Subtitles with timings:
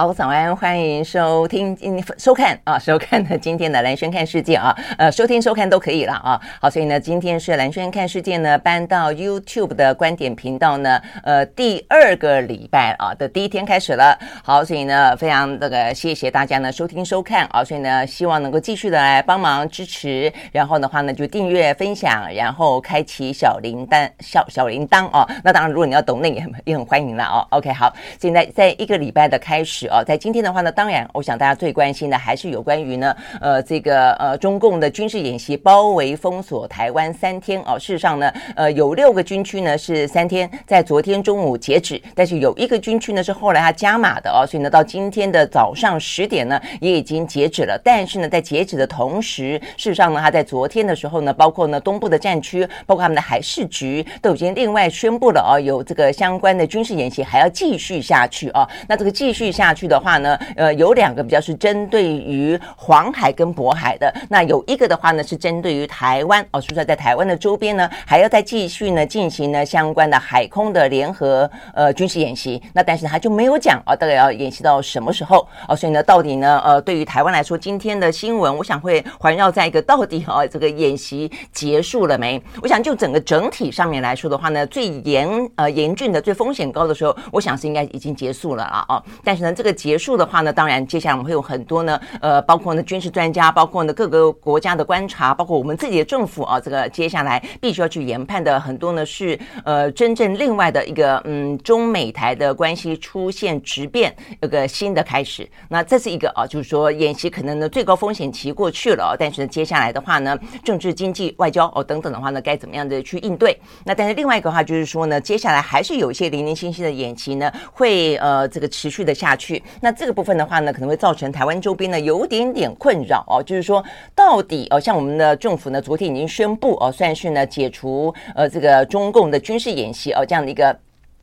[0.00, 1.76] 好，早安，欢迎收听、
[2.16, 6.40] 收看啊，收看的今天的蓝轩看世界啊，呃，收听收看都可以了啊。
[6.58, 14.18] 好，所以呢，今天是蓝轩看世界呢搬到 YouTube 的观点频道呢，呃，第二个礼拜啊的第一天开始了。
[14.42, 25.28] 好，所以呢，非常这个谢谢大家呢收听收看啊，所以呢，希望能够继续的来帮忙支持，然后的话呢就订阅分享，然后开启小铃铛小小铃铛哦。
[25.44, 27.46] 那当然，如果你要懂那也很也很欢迎了哦。
[27.50, 29.89] OK，好，现在在一个礼拜的开始。
[29.90, 37.76] 啊，在今天的话呢，当然，我想大家最关心的还是有关于呢，呃，这个呃，中共的军事演习包围封锁台湾三天哦。
[37.78, 47.80] 事实上呢，呃，有六个军区呢是三天，在昨天中午截止，但是有一个军区呢是后来他加码的哦，所以呢，到今天的早上十点呢也已经截止了。
[47.82, 58.68] 但是呢，在截止的同时，事实上呢，他在昨天的时候呢，包括呢东部的战区，包括他们的海事局都已经另外宣布了哦，有这个相关的军事演习还要继续下去哦。
[58.86, 59.80] 那这个继续下去。
[59.80, 82.38] 去的话呢，呃，有两个比较是针对于黄海跟渤海的，那有一个的话呢是针对于台湾哦，所以说在台湾的周边呢还要再继续呢进行呢相关的海空的联合呃军事演习，那但是他就没有讲啊，大概要演习到什么时候哦，所以呢，到底呢呃对于台湾来说，今天的新闻我想会环绕在一个到底哦这个演习结束了没？
[82.62, 85.26] 我想就整个整体上面来说的话呢，最严
[85.56, 89.70] 呃严峻的、最风险高的时候，我想是应该已经结束了啊哦，但是呢这个。
[89.80, 105.48] 结束的话呢，当然接下来我们会有很多呢，呃，包括呢军事专家，包括呢各个国家的观察，包括我们自己的政府啊，这个接下来必须要去研判的很多呢是呃真正另外的一个嗯中美台的关系出现质变，一个新的开始。
[105.68, 113.58] 那这是一个啊，就是说演习可能呢最高风险期过去了，但是接下来的话呢，政治、经济、外交哦等等的话呢，该怎么样的去应对？
[113.84, 119.49] 那但是另外一个话就是说呢，接下来还是有一些零零星星的演习呢，会呃这个持续的下去。
[119.80, 123.82] 那这个部分的话呢，可能会造成台湾周边呢有点点困扰哦，就是说
[124.14, 130.76] 到底哦，像我们的政府呢，昨天已经宣布哦，算是呢解除呃这个中共的军事演习哦这样的一个。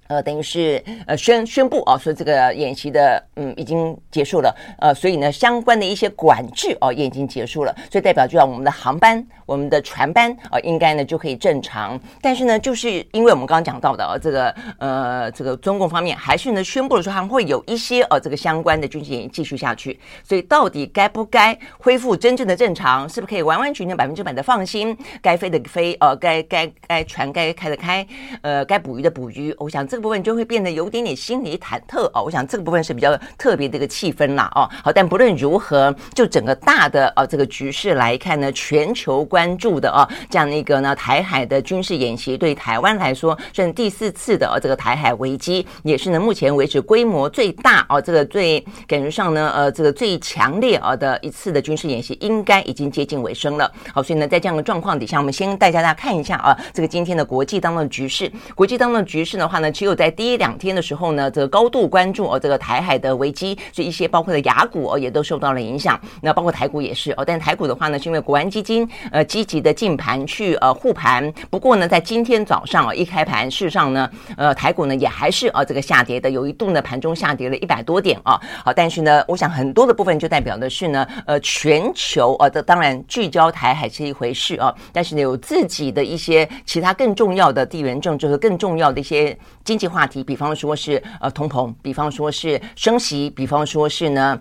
[0.07, 11.99] 呃，等于是呃宣宣布啊，说这个演习的嗯已经结束了，呃，所以呢相关的一些管制哦也已经结束了，所以代表就要我们的航班、我们的船班啊，应该呢就可以正常。
[12.21, 24.97] 但是呢，就是因为我们刚刚讲到的啊，这个呃这个中共方面还是呢宣布了说还会有一些呃这个相关的军事演习继续下去，所以到底该不该恢复真正的正常，是不是可以完完全全百分之百的放心？
[25.21, 28.07] 该飞的飞，呃，该该该船该开的开，
[28.41, 29.96] 呃，该捕鱼的捕鱼，我想这。
[29.97, 34.69] 这部分就会变得有点点心理忐忑哦，我想这个部分是比较特别的一个气氛啦哦。
[34.83, 53.71] 好，但不论如何，就整个大的呃这个局势来看呢，全球关注的哦这样的一个呢台海的军事演习，对台湾来说是第四次的这个台海危机，也是呢目前为止规模最大哦，这个最感觉上呢呃这个最强烈啊的一次的军事演习，应该已经接近尾声了。
[53.91, 65.97] 好，所以呢在这样的状况底下，我们先带大家看一下啊这个今天的国际当中的局势，国际当中的局势的话呢，其就在第一两天的时候呢，这个高度关注哦，这个台海的危机，所以一些包括的雅股哦，也都受到了影响。
[66.19, 71.33] 那包括台股也是哦，但台股的话呢，是因为国安基金呃积极的进盘去呃护盘。
[71.49, 78.37] 不过呢，在今天早上啊一开盘，事实上呢，呃台股呢也还是啊这个下跌的，有一度呢盘中下跌了一百多点啊。
[78.65, 89.37] 好，但是呢，我想很多的部分就代表的是呢，呃全球啊这当然聚焦台海是一回事啊，但是呢有自己的一些其他更重要的地缘政治和更重要的一些。
[89.67, 94.39] 经济话题，比方说是呃通膨，比方说是升息，比方说是呢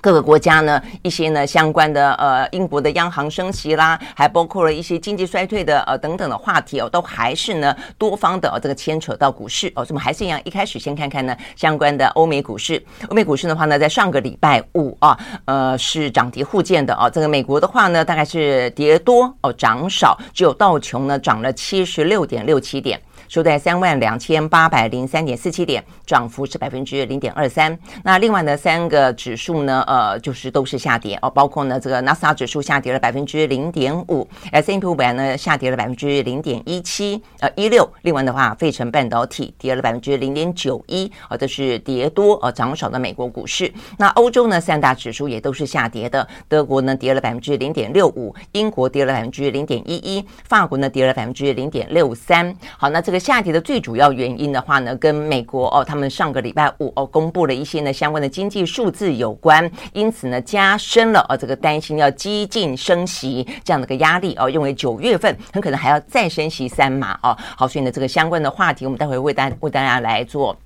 [0.00, 9.84] 各个国家呢一些呢相关的呃英国的央行升息啦，还包括了一些经济衰退的呃等等的话题哦，都还是呢多方的、哦、这个牵扯到股市哦。
[9.84, 12.80] 怎么还是一样，一开始先看看呢相关的欧美股市。
[13.08, 17.10] 欧美股市的话呢，在上个礼拜五啊，呃是涨跌互见的啊。
[17.10, 22.98] 这个美国的话呢，大概是跌多哦，涨少，只有道琼呢涨了七十六点六七点。
[23.30, 27.78] 收在三万两千八百零三点四七点，涨幅是百分之零点二三。
[28.02, 37.88] 那另外呢，三个指数呢，呃，就是都是下跌哦，包括呢这个纳斯达克指数下跌了百分之零点五，S&P 五百呢下跌了百分之零点一七，呃一六。
[38.02, 43.72] 另外的话，费城半导体跌了百分之零点九一，啊，这是跌多呃涨少的美国股市。
[43.96, 52.56] 那欧洲呢，三大指数也都是下跌的，德国呢跌了百分之零点六五，英国跌了百分之零点一一，法国呢跌了百分之零点六三。
[52.76, 53.00] 好，那。
[53.00, 67.36] 这个下跌的最主要原因的话呢，跟美国哦，他们上个礼拜五哦公布了一些呢相关的经济数字有关，因此呢加深了哦这个担心要激进升息这样的一个压力哦，认为九月份很可能还要再升息三码哦。
[67.56, 70.56] 好，所以呢这个相关的话题，我们待会为大为大家来做。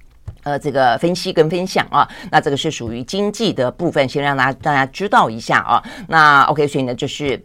[0.45, 5.83] 呃，这个分析跟分享啊，那这个是属于经济的部分，先让大家大家知道一下啊。
[6.07, 7.45] 那 OK，所以呢，就是。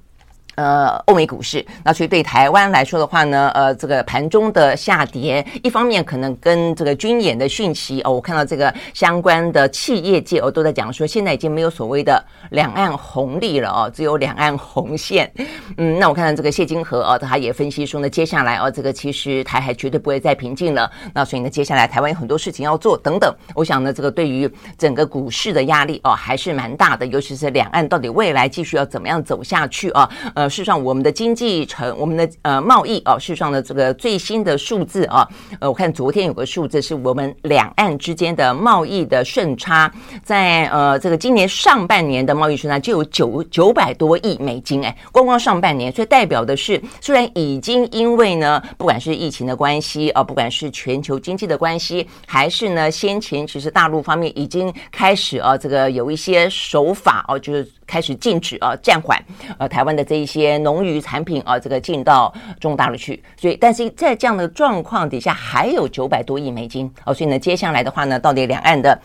[0.60, 15.32] 呃，欧美股市，那所以对台湾来说的话呢，呃，这个盘中的下跌，一方面可能跟这个军演的讯息哦，我看到这个相关的企业界哦都在讲说，现在已经没有所谓的两岸红利了哦，只有两岸红线。
[15.78, 20.92] 嗯，那我看到这个谢金河哦，他也分析说呢，接下来哦，这个其实台海绝对不会再平静了。
[21.14, 23.34] 那所以呢，接下来台湾有很多事情要做等等。
[23.56, 30.10] 我想呢，这个对于整个股市的压力哦，还是蛮大的，尤其是两岸到底未来继续要怎么样走下去啊？
[30.36, 30.49] 呃。
[30.50, 35.28] 事实上，我们的经济成我们的呃贸易啊，事实上的这个最新的数字啊，
[35.60, 39.92] 呃，我看昨天有个数字是我们两岸之间的贸易的顺差，
[40.24, 57.68] 在呃这个今年上半年的贸易顺差就有九九百多亿美金，哎，光光上半年，所以代表的是，虽然已经因为呢，不管是疫情的关系啊，不管是全球经济的关系，还是呢先前其实大陆方面已经开始啊，这个有一些手法哦，就是。
[57.90, 59.20] 开始禁止啊，暂缓
[59.58, 63.22] 呃台湾的这一些农渔产品啊，这个进到中国大陆去。
[63.36, 67.14] 所以，但是在这样的状况底下，还有九百多亿美金哦。
[67.14, 68.98] 所以呢，接下来的话呢，到底两岸的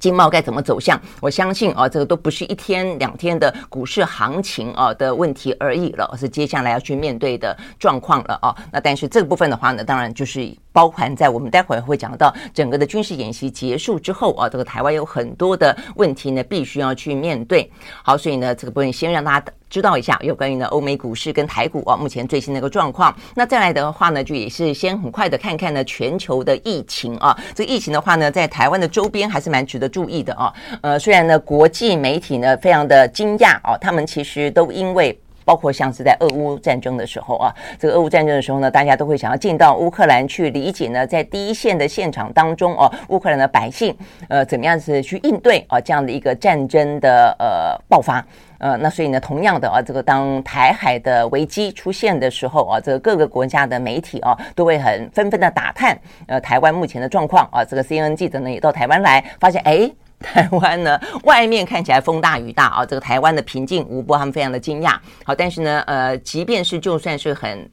[0.00, 1.00] 经贸该怎么走向？
[1.20, 8.56] 我相信啊，这个都不是一天两天的股市行情啊的问题而已了，而是接下来要去面对的状况了啊。
[8.72, 10.52] 那但是这个部分的话呢，当然就是。
[10.72, 17.68] 包含在我们待会儿会讲到整个的军事演习结束之后啊，这个台湾有很多的问题呢，必须要去面对。
[18.04, 23.14] 好，所以呢，这个部分先让大家知道一下有关于呢欧美股市跟台股啊目前最新的一个状况。
[23.34, 27.34] 那再来的话呢，就也是先很快的看看呢全球的疫情啊。
[27.54, 30.52] 这个疫情的话呢，在台湾的周边还是蛮值得注意的啊。
[30.82, 35.18] 呃，虽然呢国际媒体呢非常的惊讶啊，他们其实都因为。
[35.50, 43.92] 包括像是在俄乌战争的时候啊，这个俄乌战争的时候呢，大家都会想要进到乌克兰去理解呢，在第一线的现场当中哦，乌克兰的百姓
[44.28, 48.24] 呃怎么样子去应对啊这样的一个战争的呃爆发
[48.58, 55.98] 呃，那所以呢，同样的啊，这个当台海的危机出现的时候啊，这个各个国家的媒体啊都会很纷纷的打探
[56.28, 59.90] 呃台湾目前的状况啊，这个 CNN 记者呢也到台湾来，发现哎。
[60.24, 64.96] 台湾呢，外面看起来风大雨大啊，这个台湾的平静无波，他们非常的惊讶。
[65.24, 67.68] 好，但是呢，呃，即便是就算是很。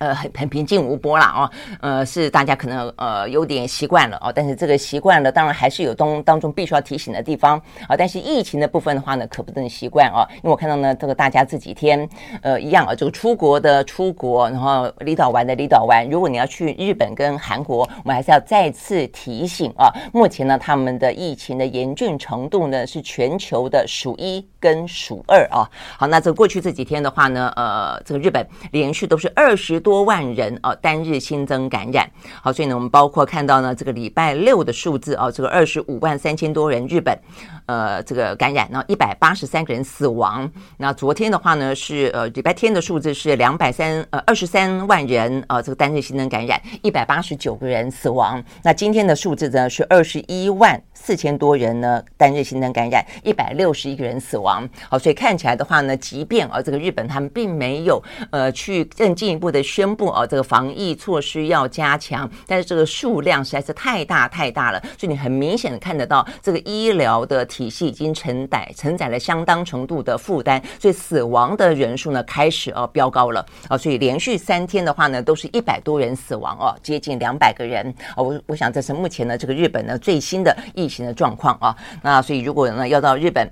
[0.00, 1.50] 呃，很很平静无波了啊，
[1.82, 7.94] 呃，是大家可能呃有点习惯了哦，但是这个习惯了，当然还是有当当中必须要提醒的地方啊。
[7.94, 12.08] 但是疫情的部分的话呢，可不能习惯哦，因为我看到呢，这个大家这几天
[12.40, 16.08] 呃一样啊，这个出国的出国，然后离岛玩的离岛玩。
[16.08, 25.68] 如果你要去日本跟韩国，我们还是要再次提醒啊，目前呢，他们的疫情的严峻程度呢是全球的数一跟数二啊。
[25.98, 29.89] 好，那这过去这几天的话呢，呃，这个日本连续都是二十多。
[29.90, 32.08] 多万人哦，单日新增感染，
[32.40, 37.18] 好，所以呢，我们包括看到呢，这个礼拜六的数字哦，这个二十五万三千多人，日本
[37.66, 40.48] 呃这个感染，然后一百八十三个人死亡。
[40.76, 48.40] 那昨天的话呢，是呃礼拜天的数字是两百三呃二十三万人啊，这个单日新增感染一百八十九个人死亡。
[48.62, 54.68] 那今天的数字呢是二十一万四千多人呢，单日新增感染一百六十一个人死亡。
[54.88, 59.60] 好，所以看起来的话呢，即便啊这个日本他们并没有呃去更进一步的。
[59.80, 83.50] 宣布哦，这个防疫措施要加强，但是这个数量实在是太大太大了，所以你很明显的看得到，这个医疗的体系已经承载承载了相当程度的负担，所以死亡的人数呢开始哦飙高了啊，所以连续三天的话呢，都是一百多人死亡哦，接近两百个人啊，我我想这是目前呢这个日本呢最新的疫情的状况啊，那所以如果呢要到日本。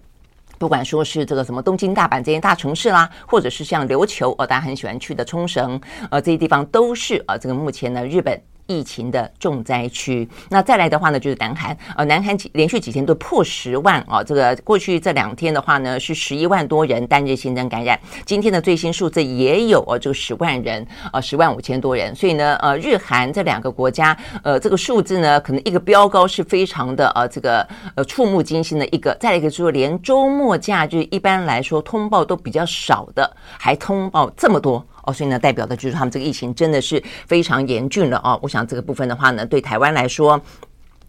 [0.59, 8.39] 不管说是这个什么东京、大阪这些大城市啦，或者是像琉球哦，大家很喜欢去的冲绳，呃，这些地方都是呃，这个目前呢，日本。
[8.69, 34.85] 疫情的重灾区，那再来的话呢，就是南韩，呃，南韩连续几天都破十万啊，这个过去这两天的话呢，是十一万多人单日新增感染，今天的最新数字也有哦，这个十万人，呃，十万五千多人，所以呢，呃，日韩这两个国家，呃，这个数字呢，可能一个飙高是非常的呃，这个呃触目惊心的一个，再来一个就是连周末假日一般来说通报都比较少的，还通报这么多。
[35.09, 38.39] 哦，所以呢，代表的就是他们这个疫情真的是非常严峻了啊。
[38.43, 40.39] 我想这个部分的话呢，对台湾来说，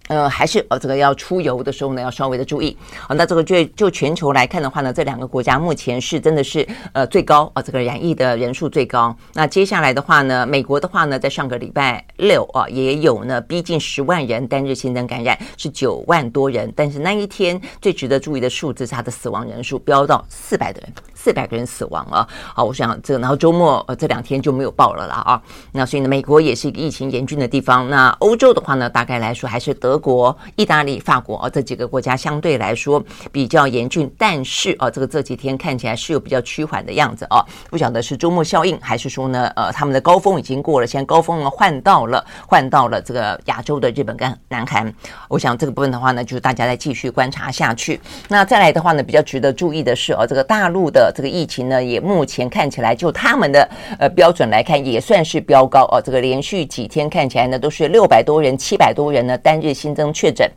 [0.10, 2.76] 呃，还是呃，这个要出游的时候呢，要稍微的注意。
[3.08, 9.16] 好，那这个就就全球来看的话呢，这两个国家目前是真的是呃最高啊，这个染疫的人数最高。
[9.34, 22.28] 那接下来的话呢，美国的话呢，在上个礼拜六啊，也有呢逼近十万人单日新增感染是九万多人，但是那一天最值得注意的数字是它的死亡人数飙到四百的人，四百个人死亡啊。
[22.56, 25.40] 好，我想这，然后周末呃这两天就没有报了啦啊。
[25.72, 27.88] 那所以呢，美国也是一个疫情严峻的地方。
[27.88, 29.99] 那欧洲的话呢，大概来说还是德。
[30.00, 37.46] 国、意大利、法国啊，这几个国家相对来说比较严峻，但是啊，这个这几天看起来是有比较趋缓的样子啊。
[37.70, 44.92] 不晓得是周末效应，还是说呢，呃，他们的高峰已经过了，现在高峰呢换到了换到了这个亚洲的日本跟南韩。
[45.28, 48.00] 我想这个部分的话呢，就是大家再继续观察下去。
[48.30, 56.02] 那再来的话呢，比较值得注意的是，哦，这个大陆的这个疫情呢，也目前看起来就他们的呃标准来看，也算是飙高哦。
[56.02, 59.89] 这个连续几天看起来呢，都是六百多人、七百多人呢单日新。
[59.90, 60.48] 新增确诊。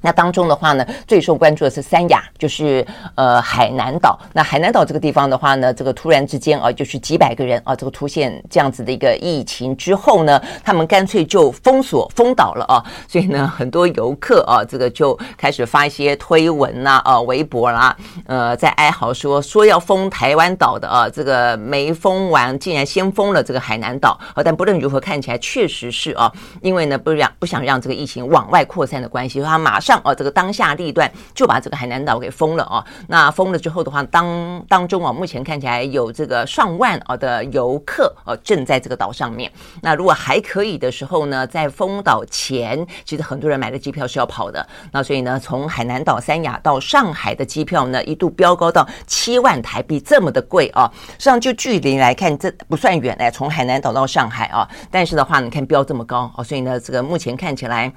[0.00, 4.18] 那当中的话呢，最受关注的是三亚，就是呃海南岛。
[4.32, 12.82] 那海南岛这个地方的话呢，这个突然之间啊，就是几百个人啊，这个出现这样子的一个疫情之后呢，他们干脆就封锁封岛了啊。
[13.06, 17.94] 所以呢，很多游客啊，这个就开始发一些推文呐、啊，微博啦、
[18.26, 24.42] 呃，在哀嚎说说要封台湾岛的啊，这个没封完，竟然先封了这个海南岛啊。
[24.42, 29.89] 但不论如何，看起来确实是啊，因为呢，不让不想让这个疫情往外扩散的关系，他马上。
[29.90, 32.84] 上哦，这个当下立断就把这个海南岛给封了哦。
[33.08, 39.50] 那封了之后的话，当当中啊，目前看起来有这个上万啊的游客哦正在这个岛上面。
[39.82, 44.64] 那如果还可以的时候呢，在封岛前，其实很多人买的机票是要跑的。
[44.92, 50.88] 那所以呢，从海南岛三亚到上海的机票呢，一度飙高到七万台币，这么的贵啊！
[51.18, 54.68] 实际上就距离来看，这不算远哎，从海南岛到上海啊。
[54.88, 57.92] 但是的话，你看飙这么高哦，所以呢，这个目前看起来。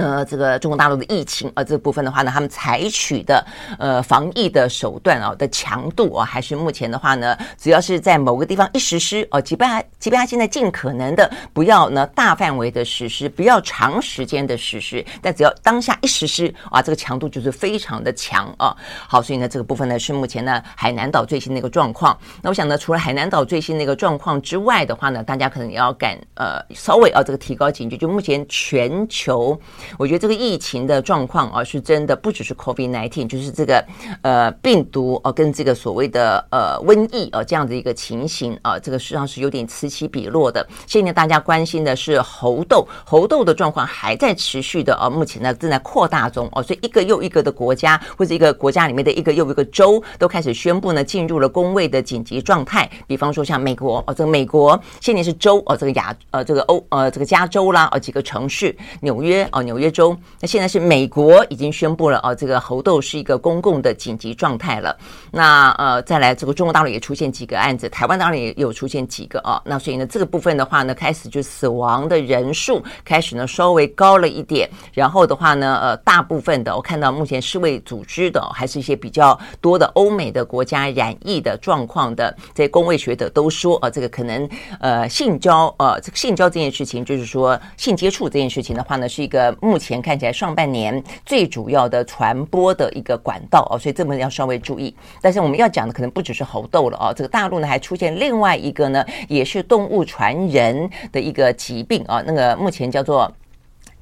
[0.00, 3.44] 呃，这个中国大陆的疫情啊，这部分的话呢，他们采取的
[3.78, 18.74] 呃防疫的手段啊的强度啊，还是目前的话呢，只要是在某个地方一实施哦，即便他即便他现在尽可能的不要呢大范围的实施，不要长时间的实施，但只要当下一实施啊，这个强度就是非常的强啊。
[19.06, 22.18] 好，所以呢，这个部分呢是目前呢海南岛最新的一个状况。
[22.40, 29.60] 那我想呢，除了海南岛最新的一个状况之外的话呢，大家可能也要敢呃稍微啊这个提高警觉，就目前全球。
[29.98, 33.84] 我觉得这个疫情的状况啊，是真的不只是 COVID-19，就是这个
[34.22, 40.66] 呃病毒啊，跟这个所谓的呃瘟疫啊这样的一个情形啊，这个实际上是有点此起彼落的。
[40.86, 52.90] 现在大家关心的是猴痘，猴痘的状况还在持续的啊，目前呢正在扩大中哦，所以一个又一个的国家或者一个国家里面的一个又一个州都开始宣布呢进入了公卫的紧急状态。
[53.06, 59.62] 比方说像美国哦，这个美国现在是州哦，这个亚呃这个欧呃这个加州啦，哦几个城市，纽约哦。
[59.62, 64.96] 纽 约州，那现在是美国已经宣布了啊，这个猴痘是一个公共的紧急状态了。
[65.32, 69.60] 那呃，再来这个中国大陆也出现几个案子，台湾当然也有出现几个啊。
[69.64, 74.68] 那所以呢，这个部分的话呢，开始就死亡的人数开始呢稍微高了一点。
[74.92, 89.56] 然后的话呢，呃，大部分的我看到目前世卫组织的还是一些比较多的欧美的国家染疫的状况的这些公卫学者都说啊，这个可能呃性交呃这个性交这件事情，就是说性接触这件事情的话呢，是一个。
[89.60, 94.94] 目前看起来，上半年最主要的传播的一个管道哦，所以这么要稍微注意。
[95.20, 103.30] 但是我们要讲的可能不只是猴痘了哦，这个大陆呢还出现另外一个呢，也是动物传人的一个疾病啊，那个目前叫做。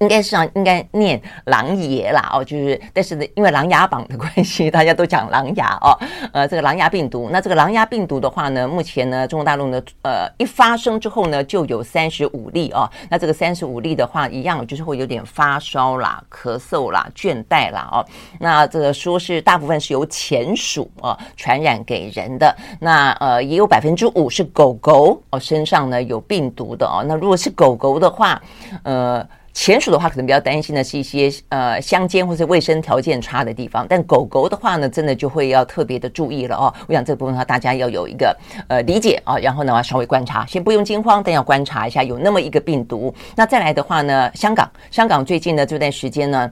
[0.01, 5.97] 应该是啊应该念狼爷啦哦，就是但是呢，因为琅琊榜的关系，大家都讲狼牙哦。
[6.33, 12.89] 呃，这个狼牙病毒，那这个狼牙病毒的话呢，目前呢，中国大陆呢，呃，一发生之后呢，就有三十五例哦。
[13.11, 18.05] 那这个三十五例的话，一样就是会有点发烧啦、咳嗽啦、倦怠啦哦。
[18.39, 27.05] 那这个说是大部分是由前鼠哦传染给人的，那呃也有百分之五是狗狗哦身上呢有病毒的哦。
[27.07, 28.41] 那如果是狗狗的话，
[28.85, 29.27] 呃。
[29.61, 36.73] 浅鼠的话，可能比较担心的是一些呃乡间或者卫生条件差的地方，但狗狗的话呢，真的就会要特别的注意了哦。
[36.87, 38.35] 我想这部分的话，大家要有一个
[38.69, 43.13] 呃理解啊，然后呢，稍微观察，先不用惊慌，但要观察一下有那么一个病毒。
[43.35, 46.49] 那再来的话呢，香港，香港最近的这段时间呢。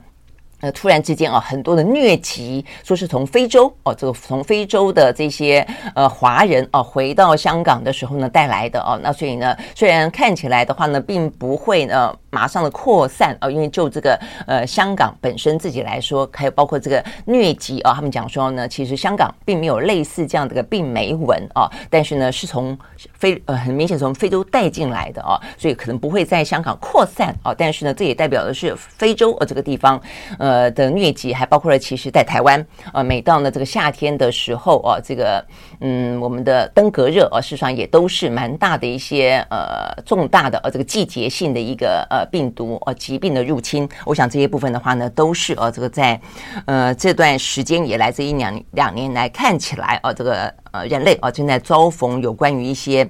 [0.61, 22.77] 呃，突然之间啊，很多的疟疾，说是从非洲哦，这个从非洲的这些呃华人哦回到香港的时候呢带来的哦，那所以呢，虽然看起来的话呢，并不会呢马上的扩散啊，因为就这个呃香港本身自己来说，还有包括这个疟疾啊，他们讲说呢，其实香港并没有类似这样的个病媒蚊啊，但是呢是从
[23.13, 30.01] 非呃很明显从非洲带进来的啊，所以可能不会在香港扩散啊，但是呢，这也代表的是非洲呃这个地方
[30.39, 30.46] 呃。
[30.47, 35.45] 呃的疟疾还包括了，其实在台湾，呃，每到呢这个夏天的时候啊，这个
[35.81, 43.89] 嗯，我们的登革热啊，事实上也都是蛮大的一些呃重大的呃这个季节性的一个呃病毒呃疾病的入侵。
[44.05, 46.21] 我想这些部分的话呢，都是呃这个在
[46.67, 53.09] 呃这段时间以来这一两两年来看起来啊，这个呃人类啊正在遭逢有关于一些。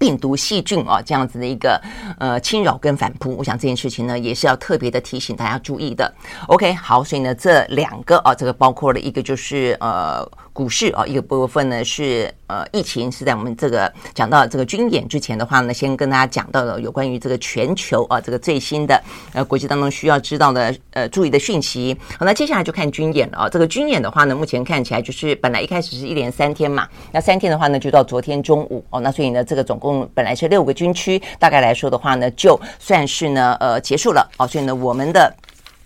[0.00, 1.78] 病毒细菌啊，这样子的一个
[2.18, 6.10] 呃侵扰跟反扑，我想这件事情呢也是要特别的提醒大家注意的。
[6.48, 10.26] OK，好，所以呢这两个啊，这个包括了一个就是呃。
[10.52, 19.00] 股市啊，一个部分呢是呃疫情是在我们这个讲到这个军演之前的话呢，先跟大家讲到了有关于这个全球啊这个最新的
[19.32, 21.96] 呃国际当中需要知道的呃注意的讯息。
[22.18, 23.48] 好，那接下来就看军演了啊。
[23.48, 35.32] 这个军演的话呢，目前看起来就是本来一开始是一连三天嘛，那三天的话呢就到昨天中午哦，那所以呢这个总共本来是六个军区，大概来说的话呢，就算是呢呃结束了哦，所以呢我们的。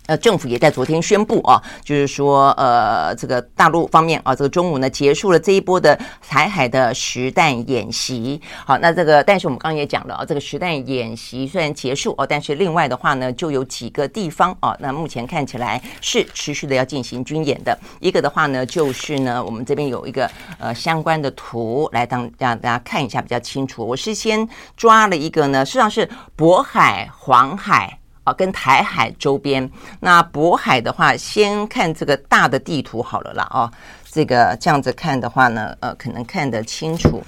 [0.07, 8.39] 呃，政府也在昨天宣布啊，就是说，呃，这个大陆方面啊，这个中午呢结束了这一波的台海的实弹演习。
[8.65, 17.77] 好，那这个，但是我们刚刚也讲了啊，这个实弹演习虽然结束哦，但是另外的话呢，就有几个地方啊，那目前看起来是持续的要进行军演的。
[17.99, 23.85] 一个的话呢，就是呢，我们这边有一个呃相关的图来当让大家看一下比较清楚。
[23.85, 24.47] 我是先
[24.77, 26.07] 抓了一个呢，实际上是
[26.37, 27.97] 渤海、黄海。
[28.25, 33.47] 啊，跟台海周边，那渤海的话，先看这个大的地图好了啦。
[33.51, 33.71] 哦，
[34.11, 37.23] 这个这样子看的话呢，呃，可能看得清楚。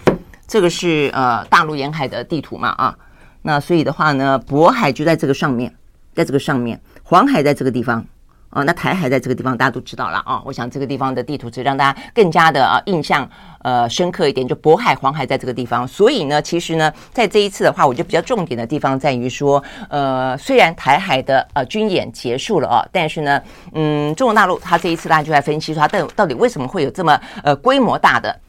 [0.47, 2.97] 这个是呃大陆沿海的地图嘛，啊，
[3.43, 5.73] 那所以的话呢，渤海就在这个上面，
[6.15, 8.03] 在这个上面，黄海在这个地方。
[8.49, 10.41] 哦，那台海在这个地方，大家都知道了啊。
[10.45, 13.29] 我想这个地方的地图是让大家更加的啊印象
[13.61, 15.85] 呃深刻一点，就渤海、黄海在这个地方。
[15.85, 23.41] 所以呢，其实呢，在这一次的话，我觉得比较重点的地方在于说，呃，虽然台海的呃军演结束了啊，但是呢，
[23.73, 28.39] 嗯，中国大陆它这一次大家就在分析说，它到到底为什么会有这么呃规模大的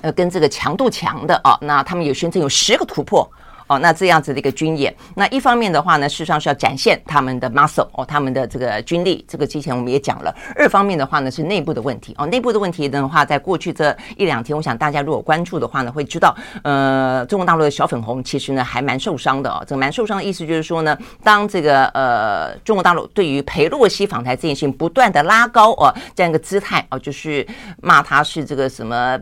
[0.00, 1.58] 呃跟这个强度强的啊？
[1.62, 3.28] 那他们有宣称有十个突破。
[3.70, 10.34] 哦，那这样子的一个军演，那一方面的话呢，事实上是要展现他们的 muscle 哦，他们的这个军力，这个之前我们也讲了。
[10.56, 19.62] 二方面的话呢，是内部的问题哦，内部的问题的话，在过去这一两天，我想大家如果关注的话呢，会知道，呃，中国大陆的小粉红其实呢还蛮受伤的哦。
[19.64, 27.46] 这个蛮受伤的意思就是说呢，当这个呃中国大陆对于裴洛西访台这件事情不断的拉高哦这样一个姿态哦，就是
[27.80, 29.16] 骂他是这个什么。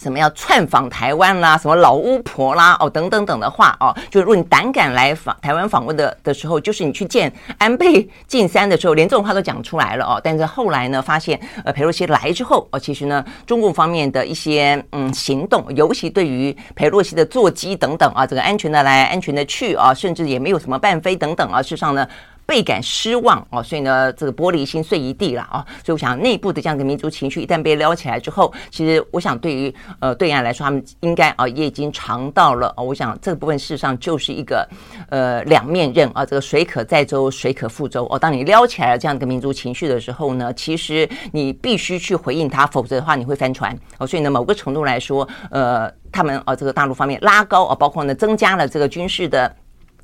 [0.00, 10.20] 什么要窜访台湾啦，什么老巫婆啦，哦，等等等的话哦，就如果你胆敢来访台湾访问的的时候，就是你去见安倍晋三的时候，连这种话都讲出来了哦。
[10.24, 22.08] 但是后来呢，发现呃，裴洛西来之后哦，其实呢，中共方面的一些嗯行动，尤其对于裴洛西的座机等等啊，这个安全的来，安全的去啊，甚至也没有什么伴飞等等啊，事实上呢。
[22.50, 25.64] 倍感失望哦，所以呢，这个玻璃心碎一地了啊。
[25.84, 32.82] 所以我想，内部的这样的民族情绪一旦被撩起来之后，其实我想，对于呃对岸来说，他们应该啊也已经尝到了啊。
[32.82, 34.68] 我想这个部分事实上就是一个
[35.10, 38.18] 呃两面刃啊，这个水可载舟，水可覆舟哦。
[38.18, 44.04] 当你撩起来了这样的民族情绪的时候呢，其实你必须去回应它，否则的话你会翻船哦。
[44.04, 49.54] 所以呢，某个程度来说，呃，他们啊这个大陆方面拉高啊，包括呢增加了这个军事的。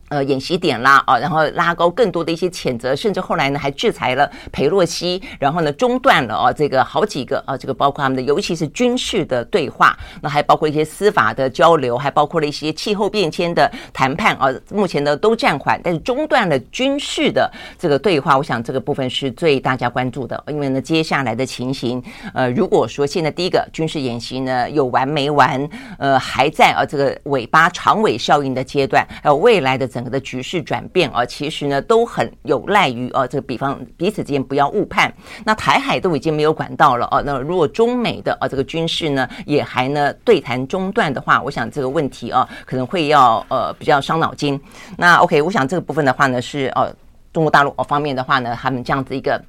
[0.08, 22.00] 呃，演习点啦，啊，然后拉高更多的一些谴责，甚至后来呢还制裁了裴洛西，然后呢中断了啊这个好几个啊这个包括他们的尤其是军事的对话，那还包括一些司法的交流，还包括了一些气候变迁的谈判啊，目前呢都暂缓，但是中断了军事的这个对话，我想这个部分是最大家关注的，因为呢接下来的情形，
[22.32, 29.90] 呃，如果说现在第一个军事演习呢有完没完，呃还在啊这个尾巴长尾效应的阶段，还有未来的。
[29.96, 35.10] 整个的局势转变啊，其实呢都很有赖于啊，这个比方彼此之间不要误判。
[35.42, 44.60] 那台海都已经没有管道了啊，那如果中美的啊这个军事呢也还呢对谈中断的话，我想这个问题啊可能会要呃比较伤脑筋。
[44.98, 46.94] 那 OK，我想这个部分的话呢是呃
[47.32, 49.42] 中国大陆方面的话呢，他们这样子一个。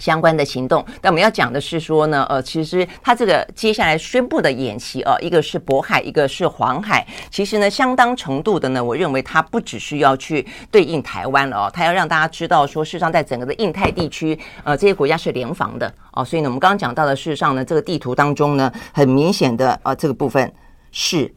[0.00, 20.50] 相关的行动，但我们要讲的是说呢，呃，其实他这个接下来宣布的演习啊，一个是渤海，一个是黄海，其实呢，相当程度的呢，我认为它不只是要去对应台湾了哦，它要让大家知道说，事实上在整个的印太地区，呃，这些国家是联防的哦，所以呢，我们刚刚讲到的，事实上呢，这个地图当中呢，很明显的啊，这个部分
[20.90, 21.32] 是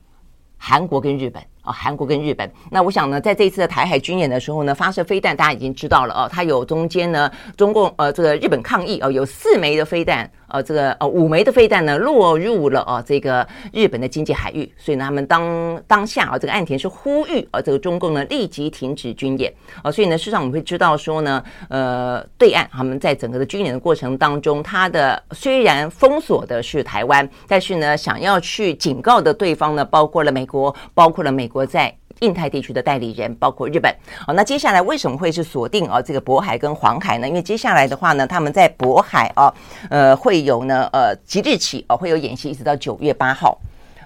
[0.57, 1.52] 韩国跟日本。
[1.63, 10.29] 啊、韩国跟日本，那我想呢，在这一次的台海军演的时候呢，发射飞弹，大家已经知道了哦，它有中间呢，中共呃这个日本抗议哦，有四枚的飞弹。
[10.49, 31.93] 呃，这个呃五枚的飞弹呢落入了啊这个日本的经济海域，所以呢他们当当下啊这个岸田是呼吁啊这个中共呢立即停止军演啊，所以呢事实上我们会知道说呢呃对岸他们在整个的军演的过程当中，他的虽然封锁的是台湾，但是呢想要去警告的对方呢包括了美国，包括了美国在。
[32.19, 33.93] 印太地区的代理人包括日本，
[34.25, 37.27] 好，那接下来为什么会是锁定啊这个渤海跟黄海呢？
[37.27, 39.53] 因为接下来的话呢，他们在渤海啊，
[39.89, 43.59] 呃，会有呢，呃，即日起啊会有演习，一直到九月八号。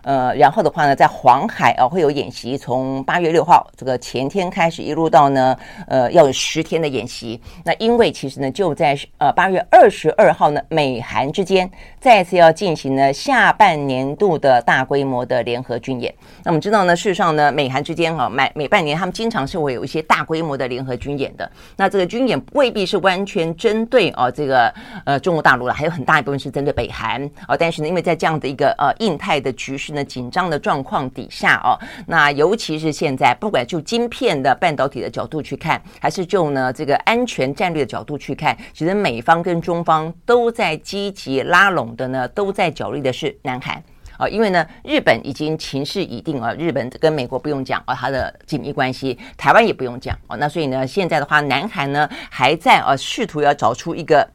[0.07, 5.53] 呃，然后的话呢，在黄海啊会有演习，从八月六号这个前天开始，一路到呢，
[5.85, 7.37] 呃，要有十天的演习。
[7.65, 16.13] 那因为其实呢，就在呃八月二十二号呢，美韩之间再次要进行呢下半年度的大规模的联合军演。
[16.41, 21.51] 那我们知道呢，事实上呢，美韩之间啊，每每半年他们经常是会有一些大规模的联合军演的。
[21.75, 27.57] 那这个军演未必是完全针对啊这个呃中国大陆了，还有很大一部分是针对北韩啊。
[27.57, 29.96] 但是呢，因为在这样的一个呃印太的局势。
[29.97, 31.73] 那紧张的状况底下哦，
[32.05, 43.83] 那尤其是现在，不管就晶片的半导体的角度去看，还是就呢这个安全战略的角度去看，其实美方跟中方都在积极拉拢的呢，都在角力的是南韩
[44.19, 54.29] 啊，因为呢日本已经情势已定啊，日本跟美国不用讲啊，它的紧密关系，台湾也不用讲哦，那所以呢现在的话，南韩呢还在啊试图要找出一个。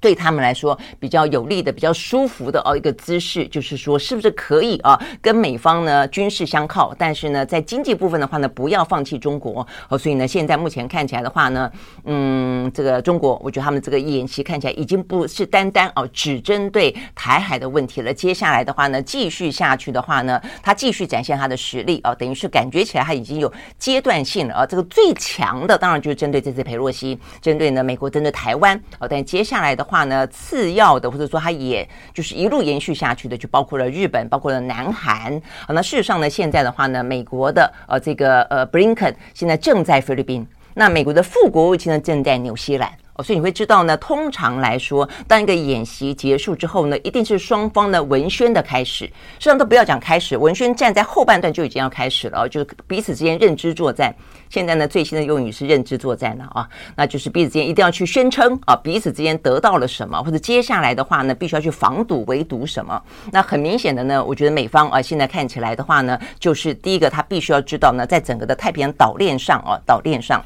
[0.00, 11.70] 对他们来说比较有利的、比较舒服的哦一个姿势，就是说是不是可以啊跟美方呢军事相靠，但是呢在经济部分的话呢不要放弃中国哦，所以呢现在目前看起来的话呢，
[12.04, 29.87] 嗯，这个中国我觉得他们这个演习看起来已经不是单单哦只针对台海的问题了，接下来的话呢继续下去的话呢，他继续展现他的实力啊，等于是感觉起来他已经有阶段性了啊，这个最强的当然就是针对这次裴洛西，针对呢美国针对台湾哦，但接下来的。
[29.88, 35.40] 话呢，次要的或者说它也就是一路延续下去的，就包括了日本，包括了南韩。
[35.66, 42.92] 好，那事实上呢，现在的话呢，美国的呃这个呃布林肯现在正在菲律宾，那美国的副国务卿呢正在纽西兰。
[43.22, 49.06] 所以你会知道呢，通常来说，当一个演习结束之后呢，一定是双方的文宣的开始。
[49.06, 54.14] 实际上都不要讲开始，文宣站在后半段就已经要开始了，就是彼此之间认知作战。
[54.48, 63.02] 现在呢，最新的用语是认知作战了啊，那就是彼此之间一定要去宣称啊，彼此之间得到了什么，或者接下来的话呢，必须要去防堵围堵什么。
[63.32, 70.42] 那很明显的呢，我觉得美方啊，现在看起来的话呢，就是第一个，他必须要知道呢，在整个的太平洋岛链上啊，岛链上。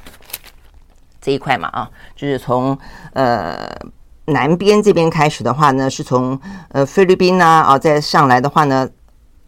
[1.22, 2.76] 这一块嘛啊，就是从
[3.14, 3.70] 呃
[4.26, 6.38] 南边这边开始的话呢，是从
[6.70, 8.86] 呃菲律宾呐啊，再上来的话呢，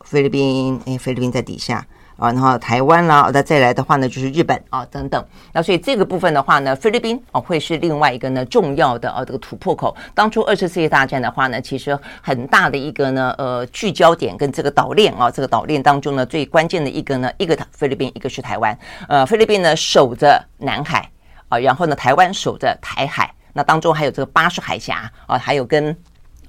[0.03, 1.85] 菲律宾哎菲律宾在底下。
[2.17, 5.27] 啊，然后台湾啦，那再来的话呢，就是日本啊等等。
[5.53, 9.95] 那所以这个部分的话呢，菲律宾啊会是另外一个呢重要的啊这个突破口。
[10.15, 18.79] 当初二次世界大战的话呢，其实很大的一个呢呃聚焦点跟这个岛链啊，这个岛链当中呢最关键的一个呢，一个菲律宾，一个是台湾。
[19.09, 21.11] 呃，菲律宾呢守着南海
[21.49, 25.97] 啊，然后呢台湾守着台海，那当中还有这个巴士海峡啊，还有跟。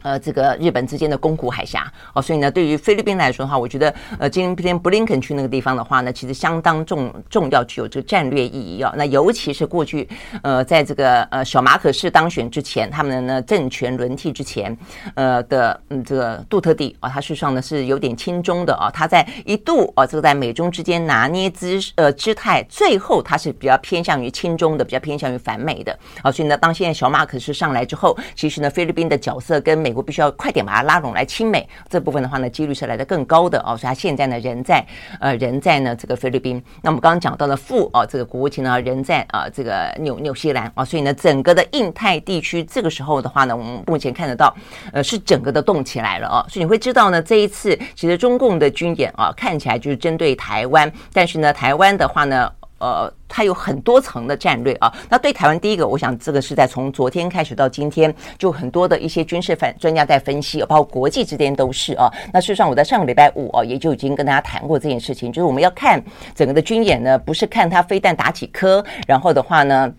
[0.06, 8.94] 呃，这个日本之间的宫古海峡哦，所以呢，对于菲律宾来说的话，我觉得呃，今天布林肯去那个地方的话呢，其实相当重重要，具有这个战略意义啊。
[8.96, 10.08] 那尤其是过去
[10.44, 14.78] 呃，在这个呃小马可仕当选之前，他们呢政权轮替之前，
[15.16, 26.32] 呃的嗯这个杜特地啊，他事实上呢是有点亲中的啊，他在一度啊这个在美中之间拿捏姿呃姿态，最后他是比较偏向于亲中的，比较偏向于反美的啊。
[26.32, 29.95] 所以呢，当现在小马可仕上来之后，其实呢菲律宾的角色跟美。
[29.96, 33.78] 我必须要快点把它拉拢来亲美，这部分的话呢，几率是来的更高的哦。
[33.78, 34.86] 所以他现在呢，人在
[35.20, 36.62] 呃，人在呢这个菲律宾。
[36.82, 44.54] 那我们刚刚讲到了副哦，这个国务卿呢人在啊这个纽纽西兰啊，所以呢，整个的印太地区这个时候的话呢，我们目前看得到
[44.92, 46.46] 呃是整个的动起来了哦。
[46.50, 52.52] 所以你会知道呢，这一次其实中共的军演啊，看起来就是针对台湾，但是呢，台湾的话呢。
[52.80, 54.94] 呃，它有很多层的战略啊。
[55.10, 62.12] 那对台湾，第一个，我想这个是在从昨天开始到今天，就很多的一些军事反专家在分析，包括国际之间都是啊。
[62.34, 69.94] 那事实上，我在上个礼拜五啊，也就已经跟大家谈过这件事情，就是我们要看整个的军演呢，不是看它飞弹打几颗，然后的话呢，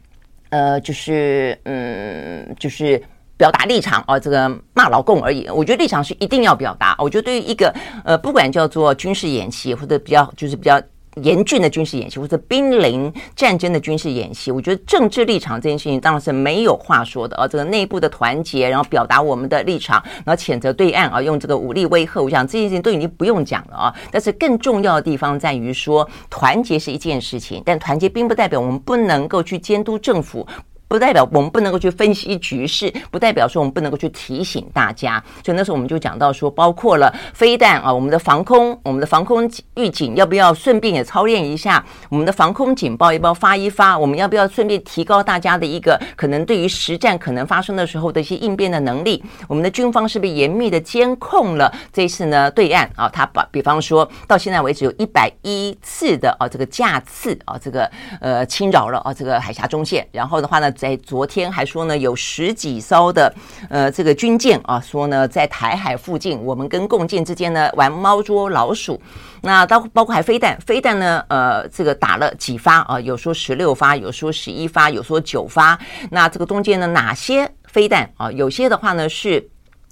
[0.50, 3.02] 呃，就是嗯，就是。
[3.38, 5.46] 表达立场啊，这个骂老共而已。
[5.50, 6.96] 我觉得立场是一定要表达。
[6.98, 7.70] 我觉得对于一个
[8.02, 10.80] 呃，不管叫做军事演习或者比较就是比较。
[11.22, 17.48] 严峻的军事演习，或者濒临战争的军事演习，我觉得政治立场这件事情当然是没有话说的啊。
[17.48, 23.94] 这个内部的团结，然后表达我们的立场，然后谴责对岸啊，用这个武力威吓，我想这件事情都已经不用讲了啊。
[24.10, 30.46] 但是更重要的地方在于说，团结是一件事情，但团结并不代表我们不能够去监督政府。
[30.88, 35.22] 不代表我们不能够去分析局势，不代表说我们不能够去提醒大家。
[35.44, 41.84] 所以那时候我们就讲到说，包括了飞弹啊，我们的防空，我们的防空预警要不要顺便也操练一下？
[42.08, 43.98] 我们的防空警报要不要发一发？
[43.98, 49.20] 我们要不要顺便提高大家的一个可能对于实战可能发生的时候的一些应变的能力？
[49.48, 52.48] 我们的军方是不是严密的监控了这次呢？
[52.52, 60.72] 对岸啊，他把比方说到现在为止有一百一次的啊这个架次啊这个呃侵扰了啊这个海峡中线，然后的话呢。
[60.76, 63.34] 在昨天还说呢，有十几艘的
[63.70, 69.00] 呃这个军舰啊，说呢在台海附近，我们跟共建之间呢玩猫捉老鼠。
[69.42, 73.00] 那包包括还飞弹，飞弹呢呃这个打了几发啊？
[73.00, 75.78] 有说十六发，有说十一发，有说九发。
[76.10, 78.30] 那这个中间呢哪些飞弹啊？
[78.32, 79.48] 有些的话呢是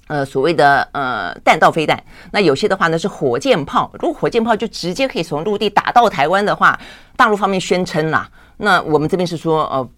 [0.07, 3.89] 呃所谓的呃弹道飞弹，那有些的话呢是火箭炮。
[3.99, 6.79] 如果火箭炮就直接可以从陆地打到台湾的话，
[7.15, 9.89] 大陆方面宣称啦，那我们这边是说呃。